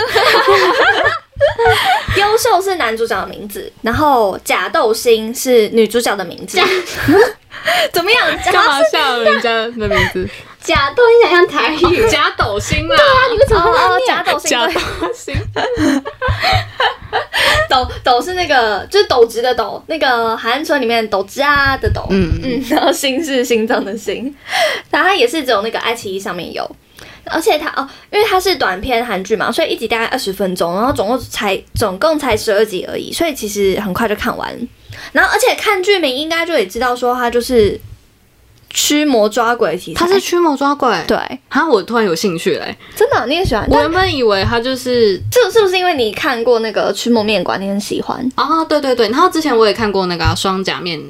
[2.16, 6.58] 优秀是男主角的名字，然后假斗心是女主角的名字。
[7.92, 8.26] 怎么样？
[8.52, 10.28] 干嘛笑人家的名字？
[10.66, 12.08] 假斗，你想像台语？
[12.10, 12.96] 假抖心啦！
[13.30, 14.08] 你为什么会哦哦，念？
[14.08, 15.34] 假斗星假对抖心，
[17.70, 22.40] 斗斗 是那个就是斗直的斗，那个海岸村里面斗之啊的斗，嗯。
[22.42, 24.34] 嗯，然后心是心脏的心，
[24.90, 26.68] 然后它也是只有那个爱奇艺上面有，
[27.26, 34.52] 而且它哦，因为它是短片韩剧嘛，所以一集大概二十分钟，然后总共才总共才十二集而已，所以其实很快就看完。
[35.12, 37.78] 然后而且看剧名应该就也知道说它就是
[38.70, 40.94] 驱魔抓鬼题材，它是驱魔抓鬼。
[41.06, 41.16] 对，
[41.48, 42.76] 哈，我突然有兴趣嘞！
[42.94, 43.66] 真的你也喜欢？
[43.70, 48.28] 我原本以为它就是这是不是因为你看过那个驱魔面馆，你很喜欢？
[48.34, 49.08] 啊，对对对。
[49.08, 51.00] 然后之前我也看过那个啊双甲面，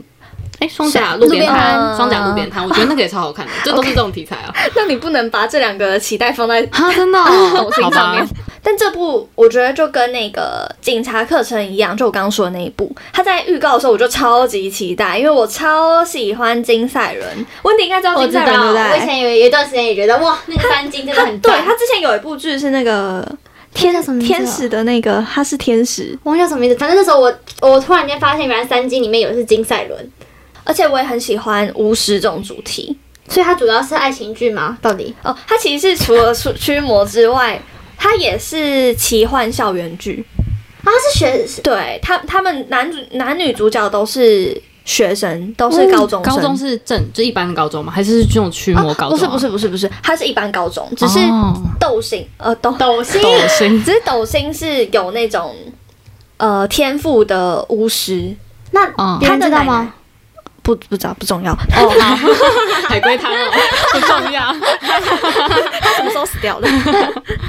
[0.60, 4.54] 哎，双甲路边摊，双甲路边摊，我觉得那个也超好看的，这都是这种题材啊。
[4.76, 8.28] 那你不能把这两个期待放在 啊，真的 好吧上面。。
[8.68, 17.46] 但这部我觉得就跟那个警察课程一样，就我刚刚说的那一部，他在预告的时候我就超级期待，因为我超喜欢金赛伦。
[17.62, 19.06] 温迪应该知道我知金赛伦对不道，我以？
[19.06, 21.38] 前有有一段时间也觉得哇，那个三金真的很。
[21.38, 23.24] 对他之前有一部剧是那个
[23.72, 30.10] 天叫什么名字啊天使的那个，他是天使，我忘记叫什么名字，反正那时候我我突然间发现，原来三金里面有的是金赛伦，
[30.64, 32.98] 而且我也很喜欢巫师这种主题。
[33.28, 34.76] 所以它主要是爱情剧吗？
[34.82, 35.14] 到底？
[35.22, 37.60] 哦，它其实是除了驱驱魔之外，
[37.96, 40.24] 它也是奇幻校园剧。
[40.82, 46.36] 啊，是学对他，他们男主男女主角都是学生，都是高中生。
[46.36, 47.92] 高中是正就一般的高中吗？
[47.92, 49.32] 还是这种驱魔高中啊？
[49.32, 55.56] 不是不是不是不是，他是一般高中，只是哦斗星呃斗斗星斗星 只是斗星是有那种
[56.36, 58.32] 呃天赋的巫师，
[58.70, 59.94] 那嗯别人知道他的奶奶吗？
[60.66, 62.16] 不不知道不重要，哦，好，
[62.90, 63.52] 海龟汤哦，
[63.94, 64.52] 不重要，
[65.80, 66.66] 他什么时候死掉的？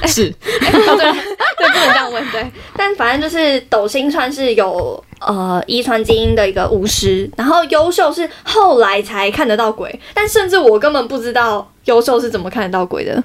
[0.05, 1.11] 是哦对
[1.57, 5.03] 对，不能这样问对，但反正就是斗星川是有。
[5.19, 13.23] 呃，遗传基因的一个巫师，然后优秀是后来才看得到鬼，但甚至我根本不知道优秀是怎么看得到鬼的。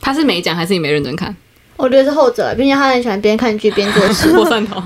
[0.00, 1.36] 他是没讲还是你没认真看？
[1.76, 4.32] 我觉得是后者，毕竟他很喜欢边看剧边做事。
[4.32, 4.82] 破蒜头，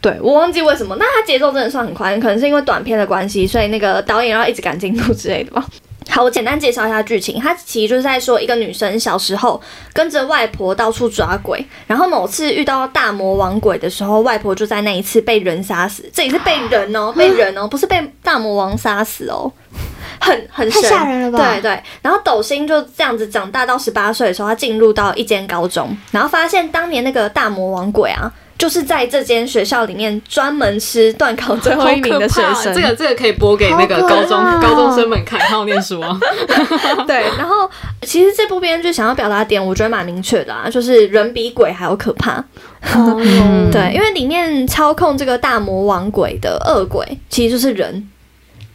[0.00, 5.66] 对我忘记为什么，那它节奏真的算很快，可能是因为短片的关系，所以那个导演要一直赶进度之类的吧。
[6.10, 7.38] 好，我简单介绍一下剧情。
[7.38, 9.60] 它其实就是在说一个女生小时候
[9.92, 16.08] 跟着外婆到处抓鬼，然后某次遇到大魔王鬼的时候，外婆就在那一次被人杀死。
[16.10, 19.52] 这里是被人哦， 被人哦，不是被大魔王杀死哦，
[20.18, 21.82] 很很太吓人了吧对对。
[22.00, 28.32] 然后斗星就这样子长大到十八岁的时候，他进入到一间高中，然后发现当年那个大魔王鬼啊。
[28.58, 36.18] 就是在这间学校里面专门吃断考最后一名的学生，这个这个可以播给那个高中高中生们看， 好好念书啊。
[37.06, 37.70] 对，然后
[38.02, 42.44] 其实这部编剧想要表达的点，我觉得蛮明确的啊，就是人比鬼还要可怕。
[43.70, 48.08] 对，因为里面操控这个大魔王鬼的恶鬼其实就是人。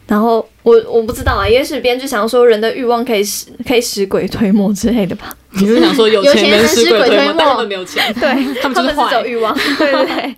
[0.06, 5.34] 然后我我不知道啊，也许编剧想说人的欲望可以使可以使鬼推磨之类的吧。
[5.50, 8.28] 你是想说有钱人使鬼推磨，但他们没有钱，对，
[8.60, 10.36] 他们是就是坏只有欲望， 对对对。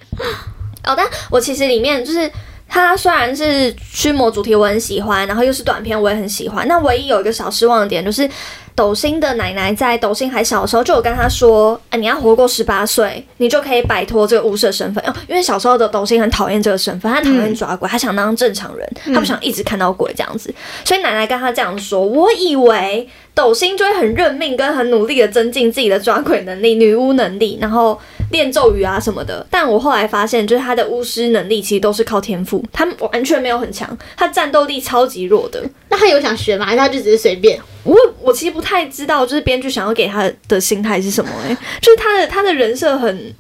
[0.85, 2.31] 哦，但我其实里面就是
[2.69, 6.67] 它虽然是驱魔主题，我很喜欢，然后又是短片，我也很喜欢。
[6.69, 8.29] 那唯一有一个小失望的点就是。
[8.77, 15.03] 斗星的奶奶在斗星还小的时候就有跟他说：“啊，你要活过十八岁，你就可以摆脱这个巫师的身份。
[15.07, 20.55] 哦，因为小时候的斗星很讨厌这个身份，他讨厌抓鬼，他想当正常人，他不想一直看到鬼这样子。
[20.85, 29.47] 所以奶奶跟他这样说，我以为斗星就会很认命跟很努力的增进自己的抓鬼能力、女巫能力，然后练咒语啊什么的。
[29.51, 35.63] 但我后来发现，就是他的巫师能力其实都是靠天赋，他完全没有很强，他战斗力超级弱的。
[35.91, 36.65] 那他有想学吗？
[36.65, 37.61] 还是他就只是随便？
[37.85, 41.55] 我我其实不太知道，就是编剧想要给他的心态是什么、欸？
[41.83, 43.35] 就是他的他的人设很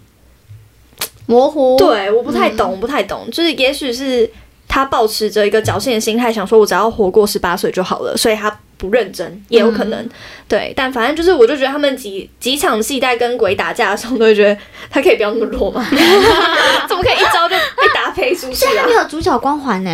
[1.25, 1.79] 模糊。
[1.79, 3.27] 对，我不太懂，我不太懂。
[3.31, 4.31] 就是也许是
[4.69, 10.09] 他保持着一个侥幸的心态，想说我只要活过十八岁就好了，所以他不认真，也有可能。
[10.49, 14.57] 对，但反正就是，我就觉得他们几几场戏在跟鬼打架的时候，都会觉得
[14.91, 15.85] 他可以不要那么弱吗？
[16.89, 18.93] 怎么可以一招就被打飞出去啊他没？
[18.93, 19.91] 有主角光环呢，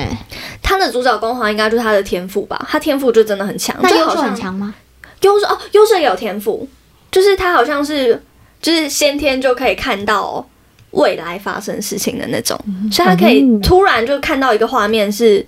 [0.62, 4.74] 他的主角光环应该就是他的天赋吧，他天赋就真的很强，那优秀很强吗？
[5.20, 6.68] 优秀哦，优秀也有天赋，
[7.10, 8.20] 就是他好像是
[8.60, 10.44] 就是先天就可以看到
[10.90, 12.58] 未来发生事情的那种，
[12.90, 15.46] 所以他可以突然就看到一个画面是，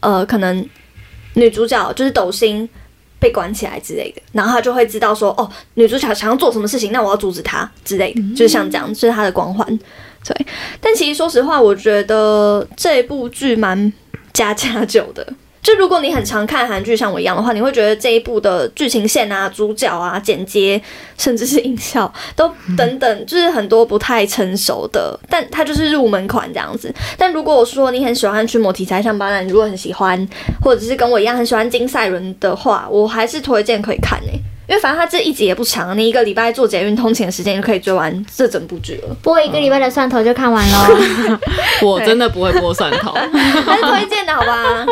[0.00, 0.68] 呃，可能
[1.34, 2.68] 女主角就是斗心
[3.18, 9.78] 被关起来之类的，然后他就会知道说，哦，女主角想要做什么事情，那我要阻止她之类的，就是像这样，这、是他的光环。
[10.24, 10.46] 对，
[10.80, 13.92] 但其实说实话，我觉得这部剧蛮
[14.32, 15.26] 加加酒的。
[15.62, 20.82] 就如果你很常看韩剧，像我一样的话，你会觉得这一部的剧情线啊、主角啊、剪接，
[21.16, 26.92] 甚至是音效，都等等，就是很多不太成熟的，但它就是入门款这样子。
[27.16, 30.28] 但如果我说你很喜欢驱魔题材，像巴兰，你如果很喜欢，
[30.60, 41.38] 或者是跟我一样很喜欢金赛伦的话，我还是推荐可以看诶、因为反正它这一集也不长，你一个礼拜做捷运通勤的时间就可以追完这整部剧了，播一个礼拜的蒜头就看完喽。
[41.86, 43.12] 我真的不会播蒜头。
[43.64, 44.84] 还是推荐的好吧？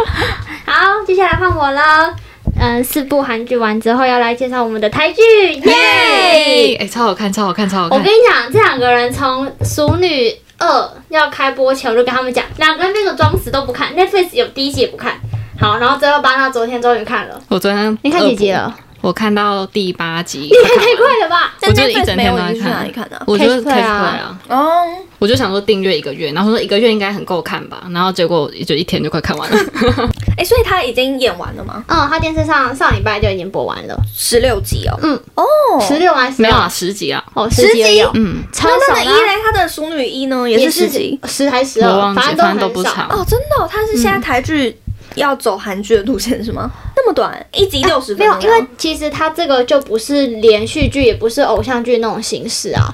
[0.70, 2.14] 好，接下来换我喽。
[2.56, 5.20] 嗯，四部韩剧完之后，要来介绍我们的台剧，
[5.68, 6.76] 耶！
[6.76, 8.12] 哎、超好看，超好看，超好看我跟！
[8.12, 10.68] 你讲，这两个人从《熟女二》
[11.09, 15.14] 要开播前，我就跟他们讲，两个人那个装死都不看，Netflix 有第一集也不看。
[15.59, 18.72] 好，然后最后巴娜昨天终于看了，我昨天你看几集了？
[19.00, 21.54] 我看到第八集，你看太快了吧！
[21.62, 22.86] 我就一整天都在看。
[22.86, 23.16] 里看的？
[23.16, 23.22] 啊？
[23.26, 24.38] 我就是 Catch Play Play 啊。
[24.48, 24.82] 啊，哦，
[25.18, 29.56] 我就想说订阅一个月，然后说一个月应该很够看吧，然后结果也就一天就快看完了。
[30.36, 31.82] 哎、所以他已经演完了吗？
[31.88, 34.98] 嗯， 他电视上上礼拜就已经播完了，十六集哦。
[35.02, 35.44] 嗯，哦，
[35.80, 39.18] 十六还是没有啊，十集啊，哦，十集有，嗯，超那那少的啊。
[39.18, 40.48] 一嘞，他的熟女一呢？
[40.48, 41.18] 也是十集？
[41.24, 42.68] 十还是十二，反反正都很少。
[42.68, 43.08] 不长。
[43.10, 44.74] 哦，真的、哦，他是现在台剧
[45.16, 46.70] 要走韩剧的路线是吗？
[46.96, 52.92] 那么短，一集六十没有，分钟，因为其实它这个就不是连续剧，也不是偶像剧那种形式啊。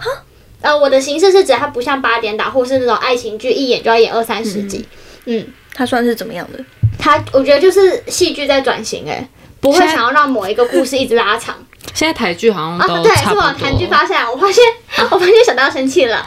[0.62, 4.86] 呃，我的形式是指它不像八点档或是那种爱情剧，一演就要演二三十集。
[5.26, 6.58] 嗯，它算是怎么样的？
[6.98, 9.28] 它我觉得就是戏剧在转型，哎，
[9.60, 11.54] 不会想要让某一个故事一直拉长
[11.94, 12.86] 现在台剧好像啊。
[12.86, 13.86] 对，都差不是往台剧。
[13.86, 14.64] 发现，我发现
[15.10, 16.24] 我发现小刀生气了。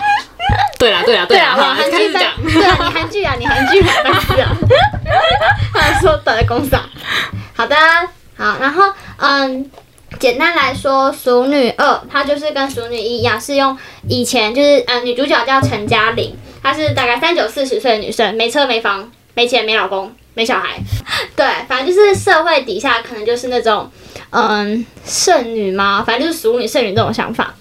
[0.77, 4.55] 对啦，对啦，对啊，好往韩剧翻开始讲。，对啊，你韩剧啊，你韩剧啊，白痴啊！
[5.73, 6.89] 他说打在公司啊。
[7.55, 7.75] 好的，
[8.37, 8.85] 好，然后
[9.17, 9.69] 嗯，
[10.19, 16.33] 简单来说，《熟女二》它就是跟《熟女一》一样，是用以前就是嗯女主角叫陈嘉玲，
[16.63, 20.79] 她是大概三九四十岁的女生，没车没房没钱没老公没小孩，
[21.35, 23.91] 对，反正就是社会底下可能就是那种
[24.29, 27.53] 嗯剩女嘛，反正就是熟女剩女这种想法，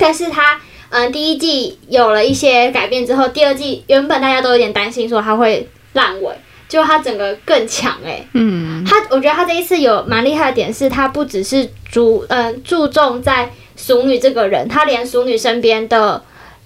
[0.00, 0.58] 但是她。
[0.90, 6.34] 嗯，第一季有了一些改变之后，第二季原本大家都有点担心说它会烂尾，
[6.68, 16.22] 结果它整个更强哎、嗯，它我觉得它这一次有蛮厉害的点是，它不只是注嗯、注重在熟女这个人，她连熟女身边的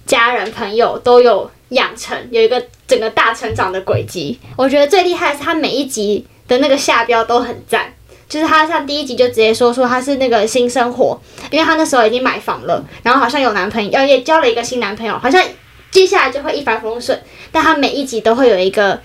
[0.06, 4.38] 家人朋友都有养成，有一个整个大成长的轨迹。
[4.56, 7.94] 我觉得最厉害的是它每一集的那个下标都很赞。
[8.30, 15.44] 就是他像第一集就直接说说他是那个新生活，因为他那时候已经买房了，然后好像有男朋友，要也交了一个新男朋友，好像
[15.90, 17.20] 接下来就会一帆风顺。
[17.50, 19.00] 但他每一集都会有一个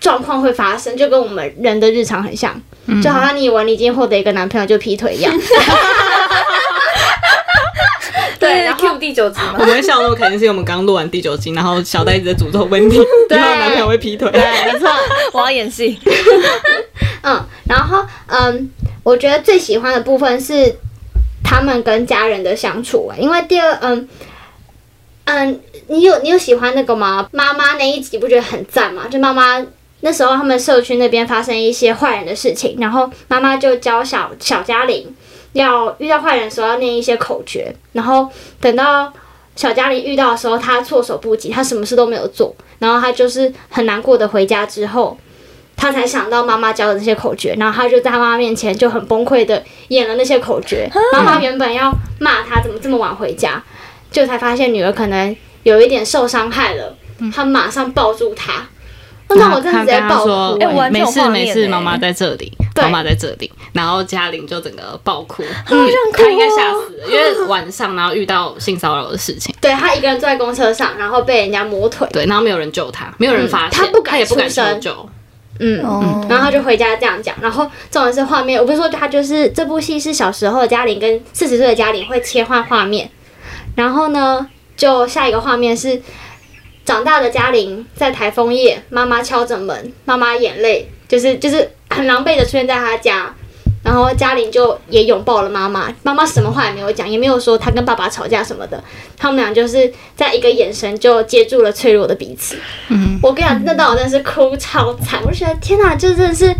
[0.00, 2.60] 状况会发生，就跟我们人的日常很像，
[3.00, 5.32] 就好像你以为你已经获得一个男朋友就劈腿一样。
[8.40, 9.64] 对，然后 Q 第九集嘛我？
[9.64, 14.28] 们会笑那么开心，是因为我们刚录完第九集，然后小戴一直在诅咒温蒂，然后男朋友会劈腿。
[14.32, 14.88] 对，没错，
[15.32, 15.96] 我要演戏。
[17.22, 18.70] 嗯，然后嗯，
[19.02, 20.76] 我觉得最喜欢的部分是
[21.42, 24.08] 他们跟家人的相处，因为第二嗯。
[25.30, 27.28] 嗯，你有你有喜欢那个吗？
[27.32, 29.06] 妈妈那一集不觉得很赞吗？
[29.10, 29.62] 就妈妈
[30.00, 35.14] 那时候他们社区那边发生一些坏人的事情，然后妈妈就教小小嘉玲
[35.52, 38.26] 要遇到坏人的时候要念一些口诀，然后
[38.58, 39.12] 等到
[39.54, 45.18] 小嘉玲遇到的时候，她措手不及，她什么事都没有做，然后她就是很难过的回家之后，
[45.78, 50.90] 她才想到妈妈教的那些口诀，然后他就在她妈妈面前就很崩溃的演了那些口诀。
[51.12, 53.62] 妈妈原本要骂他怎么这么晚回家，
[54.10, 56.96] 就才发现女儿可能有一点受伤害了，
[57.32, 58.66] 他马上抱住她。
[59.30, 61.68] 那我真的直接爆说哭、哎没事没事，欸。
[61.68, 63.52] 妈妈在这里，妈妈在这里。
[63.74, 75.08] 然后嘉玲就整个爆哭，嗯哭她应该吓死了，因为晚上然后遇到性骚扰的事情，对她一个人坐在公车上，然后被人家摸腿，对，然后没有人救她，没有人发现，她不敢她也不敢求救。
[75.58, 76.26] 嗯，哦。
[76.28, 83.10] 然后他就回家这样讲，然后重点是画面，我不是说他就是这部戏是小时候的嘉玲跟四十岁的嘉玲会切换画面，
[83.76, 86.00] 然后呢，就下一个画面是
[86.84, 93.34] 长大的嘉玲在台风夜，妈妈敲着门，妈妈眼泪就是就是很狼狈的出现在他家，
[93.82, 98.82] 然后嘉玲就也拥抱了妈妈，妈妈什么话也没有讲，也没有说她跟爸爸吵架什么的，
[99.16, 102.56] 他们俩就是在一个眼神就接住了脆弱的彼此。
[102.88, 106.54] 嗯，我跟你讲，那段我真的是哭超惨，我就觉得天哪，这真的是，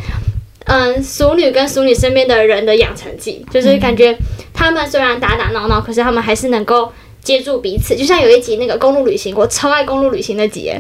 [0.65, 4.17] 嗯，熟女跟熟女身边的人的养成记，就是感觉
[4.55, 7.97] 他们虽然打打闹闹，可是他们还是能够接住彼此。
[7.97, 10.73] 就像有一集那个公路旅行，我超爱公路旅行那集，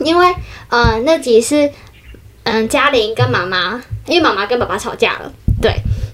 [0.00, 0.34] 因为
[0.70, 1.70] 嗯那集是
[2.42, 5.47] 嗯嘉玲跟妈妈，因为妈妈跟爸爸吵架了，对，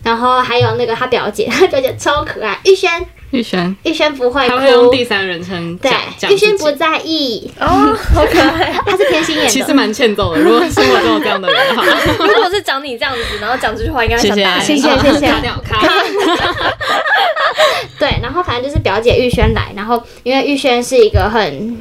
[0.05, 5.03] 然后还有那个她表姐， 她表姐超可爱，玉轩，玉轩，玉轩不会他会用哭第。
[5.03, 7.67] 三人称对讲，玉轩不在意，哦，
[8.14, 8.73] 好可爱。
[8.87, 9.51] 她是偏心眼的。
[9.51, 10.40] 其实蛮欠揍的。
[10.40, 11.85] 如果生活中有这样的人的话，
[12.25, 14.64] 如果是讲你这样子，然后讲这句话，应该会谢谢想打你。
[14.64, 15.81] 谢谢谢谢卡掉卡。
[17.99, 21.77] 对，然后反正就是表姐玉轩来，然后因为玉轩是一个很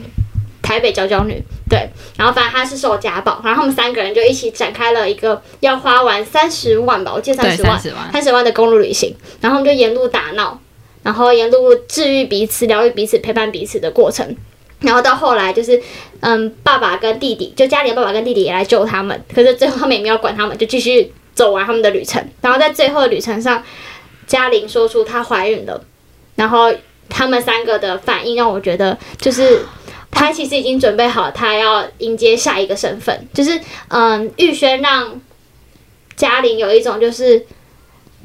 [0.61, 7.79] 台北娇娇女，对，然后反正他是受家暴，然后他们三个人就一起展开了一个要花完三十万吧，我记得三，十万
[8.11, 8.43] 三，十万。
[8.43, 10.59] 的公路旅行，然后他们就沿路打闹，
[11.01, 14.35] 然后沿路治愈彼此、疗愈彼此、陪伴彼此的过程。
[14.81, 15.81] 然后到后来就是，
[16.19, 22.21] 嗯，爸爸跟弟弟，就家里的爸爸跟弟弟也来救他们，可是最后他们也没有管他们，就继续走完他们的旅程。
[22.41, 23.63] 然后在最后的旅程上，
[24.27, 25.81] 嘉玲说出她怀孕了，
[26.35, 26.69] 然后
[27.07, 29.65] 他们三个的反应让我觉得，就是
[30.23, 33.59] 他其实已经准备好，他要迎接下一个身份，就是
[33.89, 35.19] 嗯，玉轩让
[36.15, 37.45] 嘉玲有一种就是。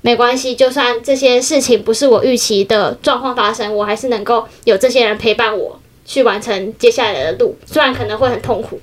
[0.00, 8.80] 没关系，就算这些事情不是我预期的状况发生，我还是能够有这些人陪伴我去完成接下来的路，虽然可能会很痛苦。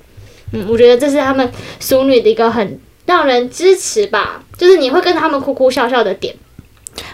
[0.52, 1.50] 嗯，我觉得这是他们
[1.80, 6.36] 淑女的一个很让人支持吧，就是你会跟他们哭哭笑笑的点。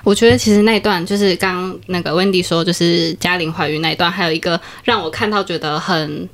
[0.05, 6.29] 我觉得其实那一段就是刚刚那个 Wendy 说，就是嘉玲怀孕那一段，还有一个让我看到觉得很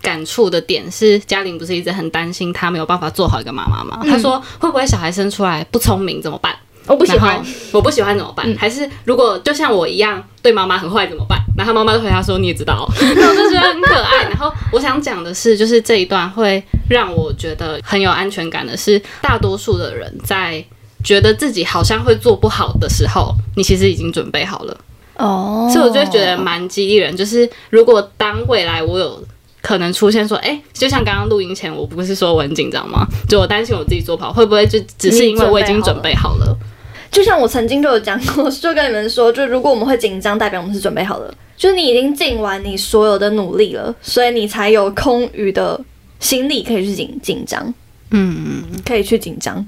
[0.00, 4.00] 感触的点是，嘉玲不是一直很担心她没有办法做好一个妈妈吗？
[4.04, 6.54] 她说会不会小孩生出来不聪明怎么办？
[6.86, 8.56] 我不喜欢，我不喜欢怎么办？
[8.56, 11.38] 还是如果就像我一样对妈妈很坏怎么办？
[11.54, 14.22] 然后妈妈就回答说你也知道， 那我就觉得很可爱。
[14.22, 20.64] 然后我想讲的是，就是这一段会让我觉得很有安全感的是，大多数的人在
[21.02, 24.76] 觉得自己好像会做不好的时候，你其实已经准备好了。
[25.16, 29.20] 哦，所以我就觉得蛮激励人，就是如果当未来我有
[29.60, 33.06] 可能出现说，哎、就像刚刚录音前，我不是说我很紧张吗？
[33.28, 36.56] 就我担心我自己做不好，会不会就只是因为我已经准备好了？
[37.10, 45.80] 就像我曾经就有讲过，就跟你们说，就如果我们会紧张，代表我们是准备好了，就是你已经尽完你所有的努力了，所以你才有空余的
[46.20, 47.74] 心力可以去紧紧张，
[48.10, 49.66] 嗯，可以去紧张。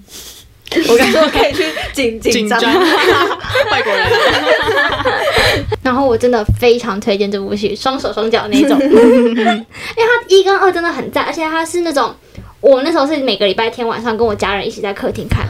[0.88, 2.60] 我刚说可以去紧 紧张，
[3.70, 4.10] 外国人。
[5.82, 9.64] 然后我真的非常推荐这部戏，双手双脚那种，因为
[9.96, 12.14] 它一跟二真的很赞，而且它是那种
[12.60, 15.44] 我那时候是每个礼拜天晚上跟我家人一起在客厅看，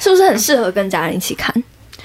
[0.00, 1.54] 是不是很适合跟家人一起看？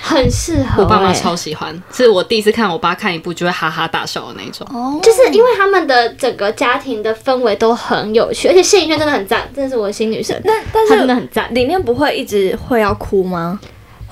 [0.05, 4.67] 很适合、我爸妈欸超喜欢，是我第一次看我爸看一部就会哈哈大笑的那种。
[4.69, 11.55] 哦就是因为他们的整个家庭的氛围都很有趣，而且谢颖轩真的很赞，真的是我的新女神，那但是真的是很赞。
[11.55, 13.57] 里面不会一直会要哭吗？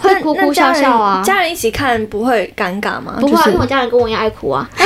[0.01, 3.17] 会哭哭笑笑啊家人家人一起看不会尴尬吗？
[3.19, 4.69] 不会、啊，就是因为我家人跟我一样爱哭啊。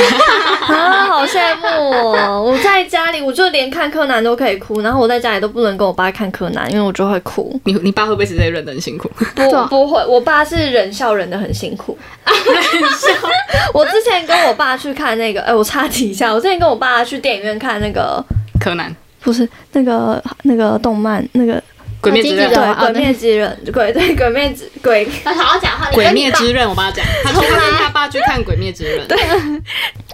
[0.68, 1.66] 啊，好羡慕
[2.12, 2.42] 哦！
[2.42, 7.58] 我在家里，我就连看柯南都可以哭，然后我在家里都不能跟我爸看柯南，因为我就会哭。
[7.64, 9.10] 你你爸会不会实在忍得很辛苦？
[9.34, 11.96] 不 不会，我爸是忍笑忍的很辛苦。
[13.72, 18.22] 我之前跟我爸去看那个，哎、我插题一下，我之前跟我爸去电影院看那个，
[18.60, 21.62] 柯南、不是那个那个动漫，那个
[22.10, 29.18] 鬼灭之刃、对哦《鬼灭之刃》，鬼对《鬼灭之鬼》他好好讲话，鬼灭之刃，我爸讲，他去他跟他爸去看鬼灭之刃，对，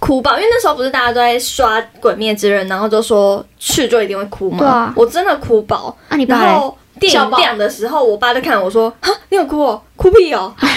[0.00, 4.58] 哭爆，因为那时候不是大家都在刷《鬼灭之刃》，然后就说去就一定会哭嘛。
[4.58, 5.96] 对啊我真的哭爆。
[6.08, 6.36] 啊，你爸？
[6.44, 10.54] 然后电影亮的时候，我爸就看我说：“哈，你有哭哦，哭屁哦。
[10.60, 10.70] ”然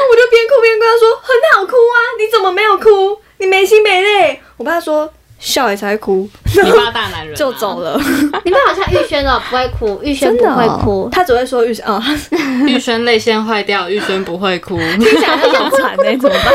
[0.00, 3.18] 后我就边哭边跟他说：“很好哭啊，你怎么没有哭？
[3.38, 6.28] 你没心没泪。”我爸说：“笑也才会哭。
[6.64, 7.80] 你爸大男人、啊、就走。
[7.80, 7.98] 了。
[8.44, 11.08] 你爸好像玉轩哦，不会哭，玉轩不会哭。
[11.10, 12.02] 他只会说玉轩哦，
[12.68, 14.78] 玉轩泪腺坏掉，玉轩不会哭。
[14.78, 16.54] 听起来很惨呢， 怎么办？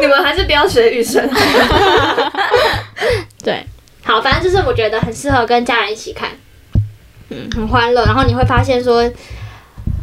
[0.00, 2.32] 你们还是不要学玉生好了。
[3.44, 3.66] 对，
[4.02, 6.30] 好，反正就是我觉得很适合跟家人一起看，
[7.28, 8.04] 嗯，很欢乐。
[8.06, 9.02] 然后你会发现说，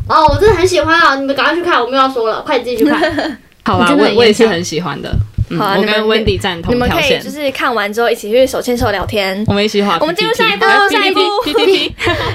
[0.08, 1.15] 哦，我真的很喜欢啊！
[1.15, 3.39] 你们赶快去看，我没有要说了，快点自己去看。
[3.63, 5.12] 好啦，你真的很我我也是很喜欢的。
[5.52, 7.30] 嗯，好啊我跟 Wendy 赞你同你们可以就。
[7.30, 9.44] 是看完之后一起去手牵手聊天。
[9.48, 10.02] 我们一起画 PPT。
[10.02, 11.19] 我们进入下一步来下一步。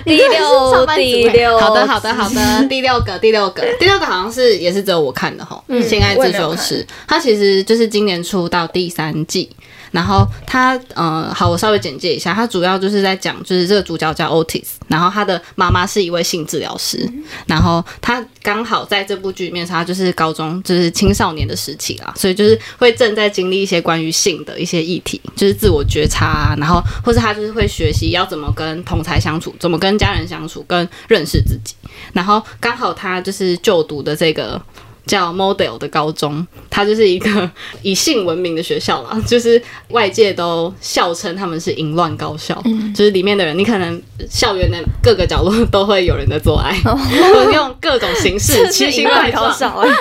[0.04, 2.66] 第真的是上班族欸第六，好的，好的，好的。
[2.68, 9.48] 第六个，第六个，第六个好像是也是只有我看的哈，嗯性爱自修室》，它其实就是今年出到第三季。
[9.96, 17.10] 然后他呃，好，我稍微简介一下，他主要就是在讲，就是这个主角叫 Otis，然后他的妈妈是一位性治疗师，
[17.46, 31.74] 然后他刚好在这部剧里面，他就是高中就是青少年的时期啦，所以就是会正在经历一些关于性的一些议题，就是自我觉察啊，然后或是他就是会学习要怎么跟同才相处，怎么跟家人相处，跟认识自己，
[32.12, 34.60] 然后刚好他就是就读的这个。
[35.06, 37.50] 叫 Model 的高中，它就是一个
[37.82, 42.60] 以性闻名的学校啦，就是外界都笑称他们是淫乱高校，
[42.92, 46.76] 就是里面的人，你可能校园的各个角落 都会有人在做爱，
[47.52, 49.46] 用各种形式奇形怪状。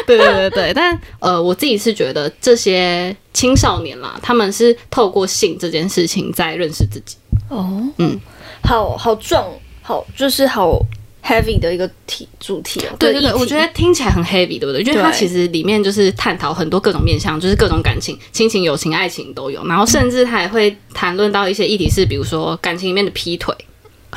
[0.08, 7.16] 对对对对，但呃，我自己是觉得这些青少年啦，他们是透过性这件事情在认识自己。
[7.50, 8.20] 哦，嗯，
[8.64, 9.46] 好好壮，
[9.84, 10.80] 好就是好。
[11.26, 14.82] Heavy 的一个题主题哦，对对对，我觉得听起来很 heavy，对不对？
[14.82, 23.54] 因为它其实里面就是探讨很多各种面向，就是各种感情、亲情、友情、爱情都有，然后甚至它还会谈论到一些议题，是比如说感情里面的劈腿。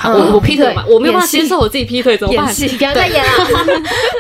[0.05, 2.47] 我我劈腿嘛，我没有办法接受我自己劈腿，怎么办？
[2.55, 3.31] 不要再演了。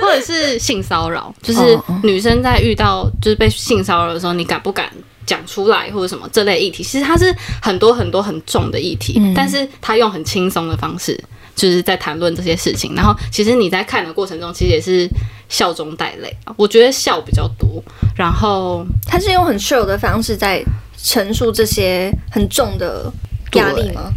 [0.03, 4.91] 或者是性骚扰，就是女生在遇到就是被性骚扰的时候，你敢不敢
[5.25, 6.83] 讲出来，或者什么这类议题？
[6.83, 7.33] 其实它是
[7.63, 11.17] 很多很多很重的议题，但是他用很轻松的方式。
[11.59, 15.11] 就是在谈论这些事情，然后其实你在看的过程中，其实也是
[15.49, 16.55] 笑中带泪啊。
[16.57, 17.83] 我觉得笑比较多，
[18.17, 20.65] 然后他是用很 chill 的方式在
[20.97, 23.13] 陈述这些很重的
[23.55, 24.13] 压力吗？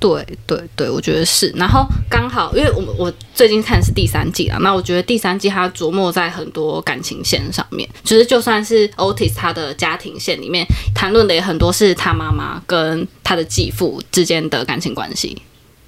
[0.00, 1.52] 对对对，我觉得是。
[1.54, 15.40] 然后刚好，因为我我最近看的是第三季啊，那我觉得第三季他琢磨在很多感情线上面，其实就算是 Otis 他的家庭线里面谈论的也很多，是他妈妈跟他的继父之间的感情关系。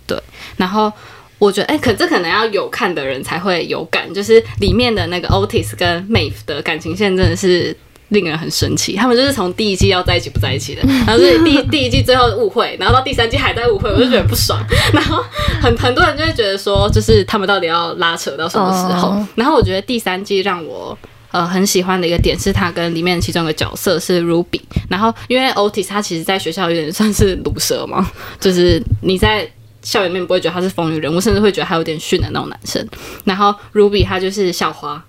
[0.07, 0.19] 对，
[0.57, 0.93] 然后
[1.39, 7.77] 我觉得，哎，可这可能要有看的人才会有感，就是里面的那个 Otis 跟 Maeve 的感情线真的是
[8.09, 8.95] 令人很生气。
[8.95, 14.65] 他们就是从第一季要在一起不在一起的， 然后是第第一季最后误会，然后到第三季还在误会，我就觉得不爽。
[14.93, 15.23] 然后
[15.61, 19.17] 很很多人就会觉得说，就是他们到底要拉扯到什么时候？
[19.35, 20.97] 然后我觉得第三季让我
[21.33, 24.61] 呃很喜欢的一个点是，他跟里面其中一个角色是 Ruby。
[24.89, 29.51] 然后因为 Otis 他其实在学校有点算是毒蛇嘛，就是你在。
[29.85, 32.85] 校园里面不会觉得他是风云人物，甚至会觉得他有点逊的那种男生。
[33.23, 35.01] 然后 Ruby 他就是校花，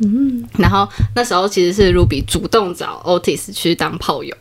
[0.00, 4.36] 嗯，然后那时候其实是 Ruby 主动找 Otis 去当炮友，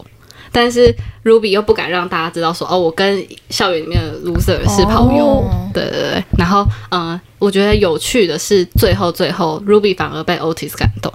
[0.52, 5.48] 但是 Ruby 又不敢让大家知道说哦，我跟校园里面的 loser 是炮友。
[5.74, 6.24] 对对对。
[6.38, 11.14] 然后嗯，我觉得有趣的是最后最后 Ruby 反而被 Otis 感动。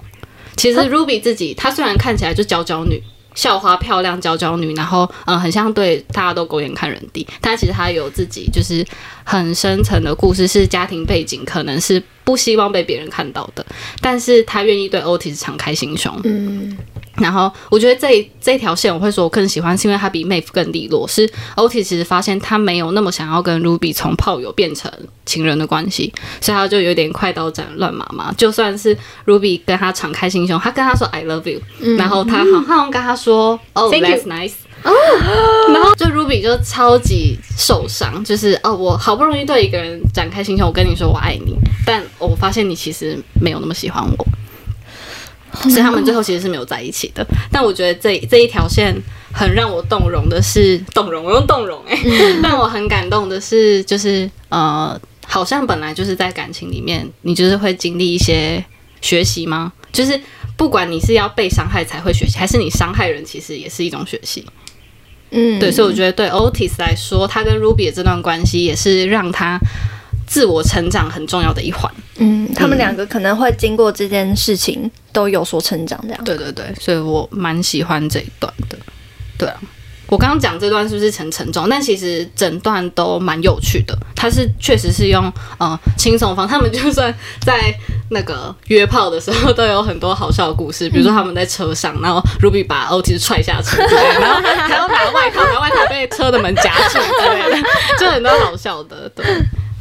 [0.55, 3.03] 其实 Ruby 自己她虽然看起来就娇娇女。
[3.35, 8.85] 校花漂亮娇娇女，然后嗯，很像对大家都狗眼看人低，但其实她有自己就是
[9.23, 13.65] 很深层的故事，是家庭背景，可能是不希望被别人看到的，
[14.01, 16.19] 但是她愿意对 Otis 敞开心胸。
[16.23, 16.77] 嗯。
[17.19, 21.07] 然后我觉得这这条线我会说我更喜欢，是因为他比 Maeve 更利落。
[21.07, 24.91] 是 Ot 其实发现他没有那么想要跟 Ruby 从炮友变成
[25.25, 28.33] 情人的关系，所以他就有点快刀斩乱麻嘛。
[28.37, 31.61] 就算是 Ruby 跟他敞开心胸，他跟他说 I love you，
[31.97, 34.53] 然后他好像跟他说 Oh that's nice，
[34.83, 41.55] 然后就 Ruby 就超级受伤，就是哦我好不容易对一个人展开心胸，我跟你说我爱你，
[41.85, 44.27] 但我发现你其实没有那么喜欢我。
[45.63, 48.95] 所以他们最后其实是没有在一起的， 但我觉得这这一条线
[49.33, 51.97] 很让我动容的是动容，我用动容哎，
[52.43, 58.63] 让我很感动的是，就是呃，好像本来就是在感情里面，你就是会经历一些
[59.01, 59.73] 学习吗？
[59.91, 60.19] 就是
[60.55, 64.45] 不管你是要被伤害才会学习，还是你伤害人，其实也是一种学习。
[65.31, 69.59] 嗯，对，所以我觉得对 Otis 来说，他跟 Ruby 的这段关系也是让他。
[70.29, 71.91] 自我成长很重要的一环。
[72.17, 76.23] 嗯，他们两个可能会经过这件事情都有所成长，这样。
[76.23, 78.77] 对对对，所以我蛮喜欢这一段的。
[79.37, 79.57] 对啊，
[80.07, 81.67] 我刚刚讲这段是不是很沉重？
[81.67, 83.97] 但其实整段都蛮有趣的。
[84.15, 87.11] 他是确实是用呃轻松方，他们就算
[87.41, 87.73] 在
[88.11, 93.81] 那个约炮的时候都有很多好笑的故事， 比如说他们在车上，然后 Ruby 把 Otis 踹下车，
[94.19, 97.67] 然后还要拿外套，拿外套被车的门夹住之类的，
[97.97, 99.09] 就很多好笑的。
[99.15, 99.25] 对。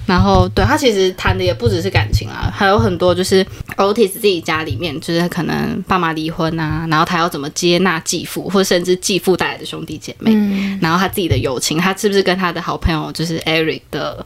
[0.09, 3.45] 然后，对他其实谈的也不只是感情啊，还有很多就是
[3.77, 10.33] Otis 自己家里面，就是可能爸妈离婚啊，然后他要怎么接纳继父，或甚至继父带来的兄弟姐妹，
[10.81, 14.25] 然后他自己的友情，他是不是跟他的好朋友就是 Eric 的，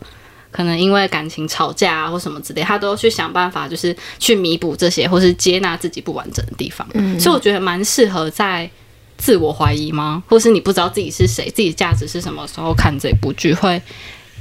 [0.53, 6.87] 可能因为感情吵架啊或什么之类，他都去想办法，就是去弥补这些，或是接纳自己不完整的地方。
[7.19, 8.71] 所以我觉得蛮适合在
[9.17, 13.83] 自我怀疑吗，或是你不知道自己是谁，自己价值是什么时候看这部剧会。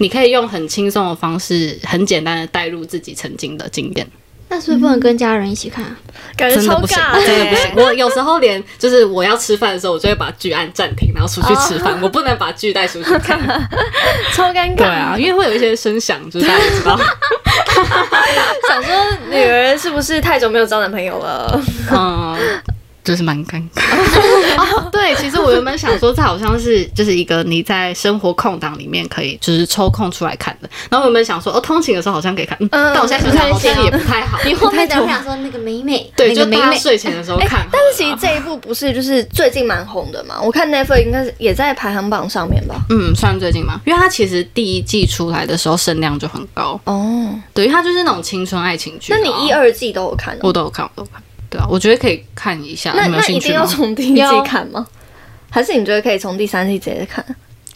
[0.01, 4.07] 你可以用很轻松的方式，很简单的带入自己曾经的经验。
[4.49, 5.95] 那是不是不能跟家人一起看啊？
[6.35, 7.61] 感觉真的不行，超尬真的不的。
[7.61, 7.71] 行。
[7.75, 11.97] 我有时候连就是我要吃饭的时候，我就会把剧按暂停，然后出去吃饭。
[12.01, 13.39] 我不能把剧带出去看。
[14.33, 14.75] 超尴尬。
[14.75, 16.99] 对啊，因为会有一些声响，就是大家也知道。
[18.67, 18.93] 想说
[19.29, 21.61] 女儿是不是太久没有交男朋友了？
[21.91, 22.37] 嗯，
[23.03, 23.81] 就是蛮尴尬。
[24.57, 30.69] 哦，对，其实我原本想说，这好像是就是一个你在生活空档里面可以就是抽空出来看的。
[30.89, 34.39] 然后我原本想说，哦，通勤的时候好像可以看，嗯，但我现在想想好像也不太好。
[34.45, 36.45] 你后面不太等会想说那个美美，对，就
[36.77, 37.67] 睡前的时候看。
[37.71, 40.39] 但是其实这一部不是就是最近蛮红的嘛？
[40.41, 42.75] 我看 Netflix 应该是也在排行榜上面吧？
[42.89, 49.17] 嗯，算最近嘛，因为它其实第一季出来的时候声量就很高，哦，对，因为它就是那种青春爱情剧啊。
[49.19, 50.39] 那你一二季都有看、哦？
[50.43, 51.21] 我都有看，我都有看。
[51.51, 53.85] 对啊，我觉得可以看一下，那你们有那一定要兴趣吗？
[53.85, 54.87] 从第一季看吗？
[55.49, 57.23] 还是你觉得可以从第三季直接看？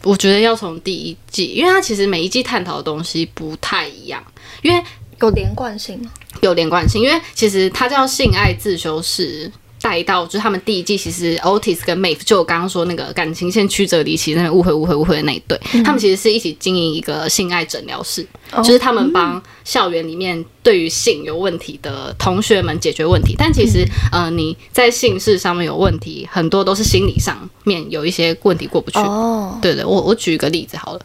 [0.02, 4.22] 我觉得要从第一季，因为它其实每一季探讨的东西不太一样，
[4.62, 4.82] 因为
[5.20, 6.10] 有连贯性吗？
[6.40, 9.52] 有连贯性，因为其实它叫性爱自修室。
[9.86, 18.26] 带到就是他们第一季，其实 Otis 跟 Maeve 就我刚刚说那个感情线曲折离奇、那个误会、误会、误会的那一对，他们其实是一起经营一个性爱诊疗室，
[18.56, 23.36] 就是他们帮校园里面对于性有问题的同学们解决问题。
[23.38, 28.98] 但其实，呃，你在性事上面有问题，很多都是心理上面有一些问题过不去。
[28.98, 31.00] 哦，对对，我我举一个例子好了。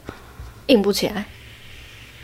[0.65, 1.23] 硬不起来。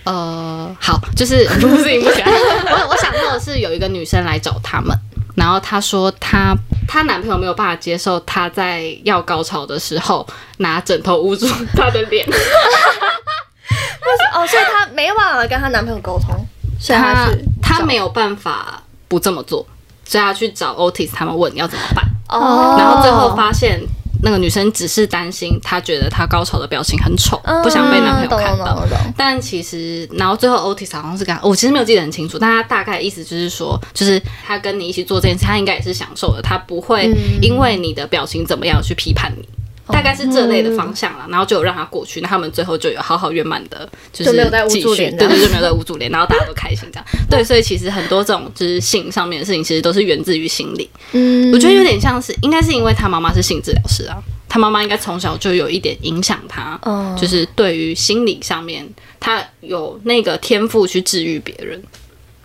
[0.05, 2.31] 呃，好，就是 不是赢不起来。
[2.31, 4.97] 我我想到的是有一个女生来找他们，
[5.37, 6.55] 然后她说她
[6.87, 10.25] 她男朋友没有办法接受她在要高潮的时候
[10.57, 12.25] 拿枕头捂住她的脸，
[14.33, 16.35] 哦，所以她没有办法跟她男朋友沟通，
[16.79, 17.27] 所以她
[17.61, 19.65] 她没有办法不这么做，
[20.03, 23.79] 所以她去找 Otis 他们问要怎么办，哦，然后最后发现。
[24.21, 28.83] 那个女生只是担心，她觉得她高潮的表情很丑，嗯不想被男朋友看到。
[29.15, 39.47] 但其实，然后最后 Otis 好像是跟她，我其实没有记得很清楚，但他大概意思就是说，就是他跟你一起做这件事，他应该也是享受的，他不会嗯因为你的表情怎么样去批判你。
[39.89, 44.31] 大概是这类的方向了，然后就有让他过去，那他们最后就有好好圆满的，就是
[44.69, 47.05] 继续对对，就没有在捂住脸，然后大家都开心这样。
[47.29, 50.89] 对，所以其实很多这种就是性上面的事情，其实都是源自于心理。
[51.13, 54.17] 嗯我觉得有点像是，应该是因为他妈妈是性治疗师啊，
[54.49, 58.87] 他妈妈应该从小就有一点影响他，哦就是对于心理上面，
[59.19, 61.81] 他有那个天赋去治愈别人。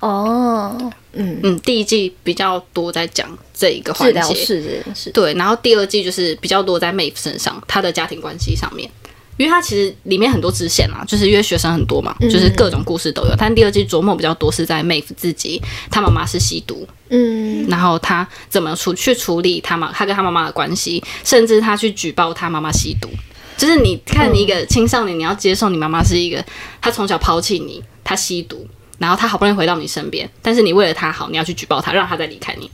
[0.03, 8.91] 哦，嗯，嗯，第一季比较多在讲这一个环节，是是，对，然后第二季就是比较多在 Maeve 身上，他的家庭关系上面。
[9.39, 13.35] 因为他其实里面很多支线啦，就是因为学生很多嘛，就是各种故事都有。
[13.37, 23.09] 但第二季琢磨比较多是在 Maeve 自己，他妈妈是吸毒，嗯，然后他怎么处去处理他妈他跟他妈妈的关系，甚至他去举报他妈妈吸毒。
[23.57, 26.45] 就是你看你一个青少年，你要接受你妈妈是一个，
[26.81, 28.67] 她从小抛弃你，她吸毒，
[29.03, 32.71] 然后他好不容易回到你身边，但是你为了他好，你要去举报他，让他再离开你。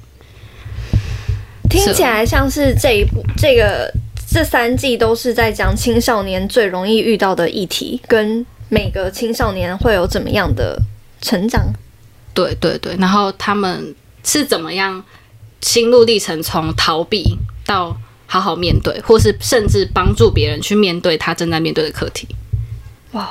[1.71, 3.91] 听起来像是这一部这个
[4.31, 10.79] 这三季都是在讲青少年最容易遇到的议题，跟每个青少年会有怎么样的
[11.23, 11.73] 成长。
[12.35, 15.03] 对对对，然后他们是怎么样
[15.63, 22.29] 心路历程，从逃避到好好面对，或是甚至帮助别人去面对他正在面对的课题。
[23.13, 23.31] 哇，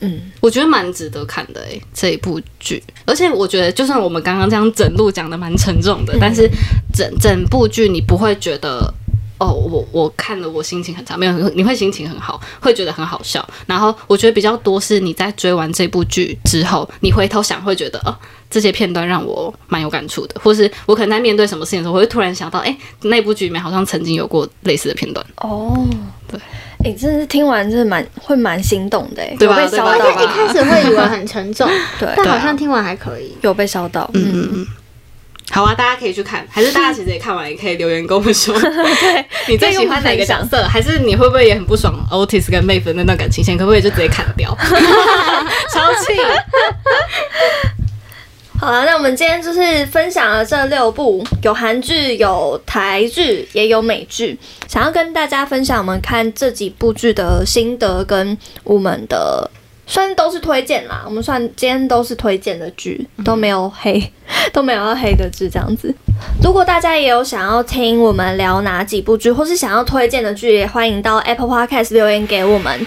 [0.00, 2.82] 嗯，我觉得蛮值得看的诶、这一部剧。
[3.04, 6.48] 而且我觉得，就算我们刚刚这样整路讲的蛮沉重的，但是
[6.92, 8.92] 整整部剧你不会觉得。
[9.38, 13.46] 哦，我我看了，我心情很差，没有，你会心情很好，会觉得很好笑。
[13.66, 18.14] 然后我觉得比较多是你在追完这部剧之后，你回头想会觉得，哦，
[18.50, 25.24] 这些片段让我蛮有感触的，或是我可能在面对什么事情的时候，我会突然想到，哎，那部剧里面好像曾经有过类似的片段。
[25.36, 25.86] 哦，
[26.26, 26.40] 对，
[26.84, 30.22] 哎、真的是听完真的蛮会蛮心动的、欸，对吧有被烧对吧到吧？
[30.22, 31.68] 一开始会以为很沉重，
[32.00, 33.32] 对，但好像听完还可以。
[33.42, 34.66] 有被烧到，嗯嗯嗯。
[35.50, 40.62] 好啊，大家可以去看，还是大家其实也看完，也可以留言跟我们说， 对，你最喜欢哪个角色？
[40.68, 43.56] 还是你会不会也很不爽 Otis 跟 Maeve 的那段感情线？
[43.56, 44.56] 可不可以就直接砍掉？
[45.72, 46.12] 超气！
[48.60, 54.36] 好了，那我们今天就是分享了这六部，有韩剧、有台剧，也有美剧。
[54.66, 59.48] 想要跟大家分享我们看这几部剧的心得，跟我们的
[59.88, 61.02] 算都是推荐啦。
[61.06, 64.12] 我们算今天都是推荐的剧，都没有黑，
[64.52, 65.92] 都没有要黑的剧这样子。
[66.42, 72.86] 如果大家也有想要听我们聊哪几部剧，或是想要推荐的剧，也欢迎到 Apple Podcast 留言给我们。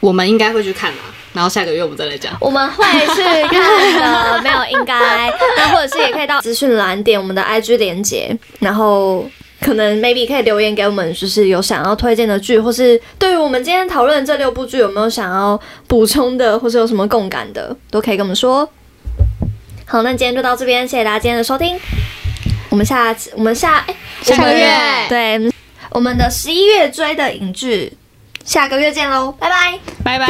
[0.00, 2.36] 我们应该会去看啊，然后下个月我们再来讲。
[2.40, 9.24] 我们会去看的， 没有应该，那或者是也可以到资讯栏点我们的 IG 连接，然后
[9.64, 15.58] 可能 maybe 可以留言给我们，就是有想要推荐的剧，或是对于我们今天讨论这六部剧有没有想要
[15.88, 18.68] 补充的，或是有什么共感的，都可以跟我们说。
[19.86, 21.80] 好，那今天就到这边，谢谢大家今天的收听。
[22.68, 23.86] 我们下次，我们下
[24.20, 24.68] 下个月
[25.08, 25.50] 对
[25.90, 27.96] 我们的十一月追的影剧，
[28.44, 29.32] 下个月见喽。
[29.38, 30.26] 拜拜，拜拜。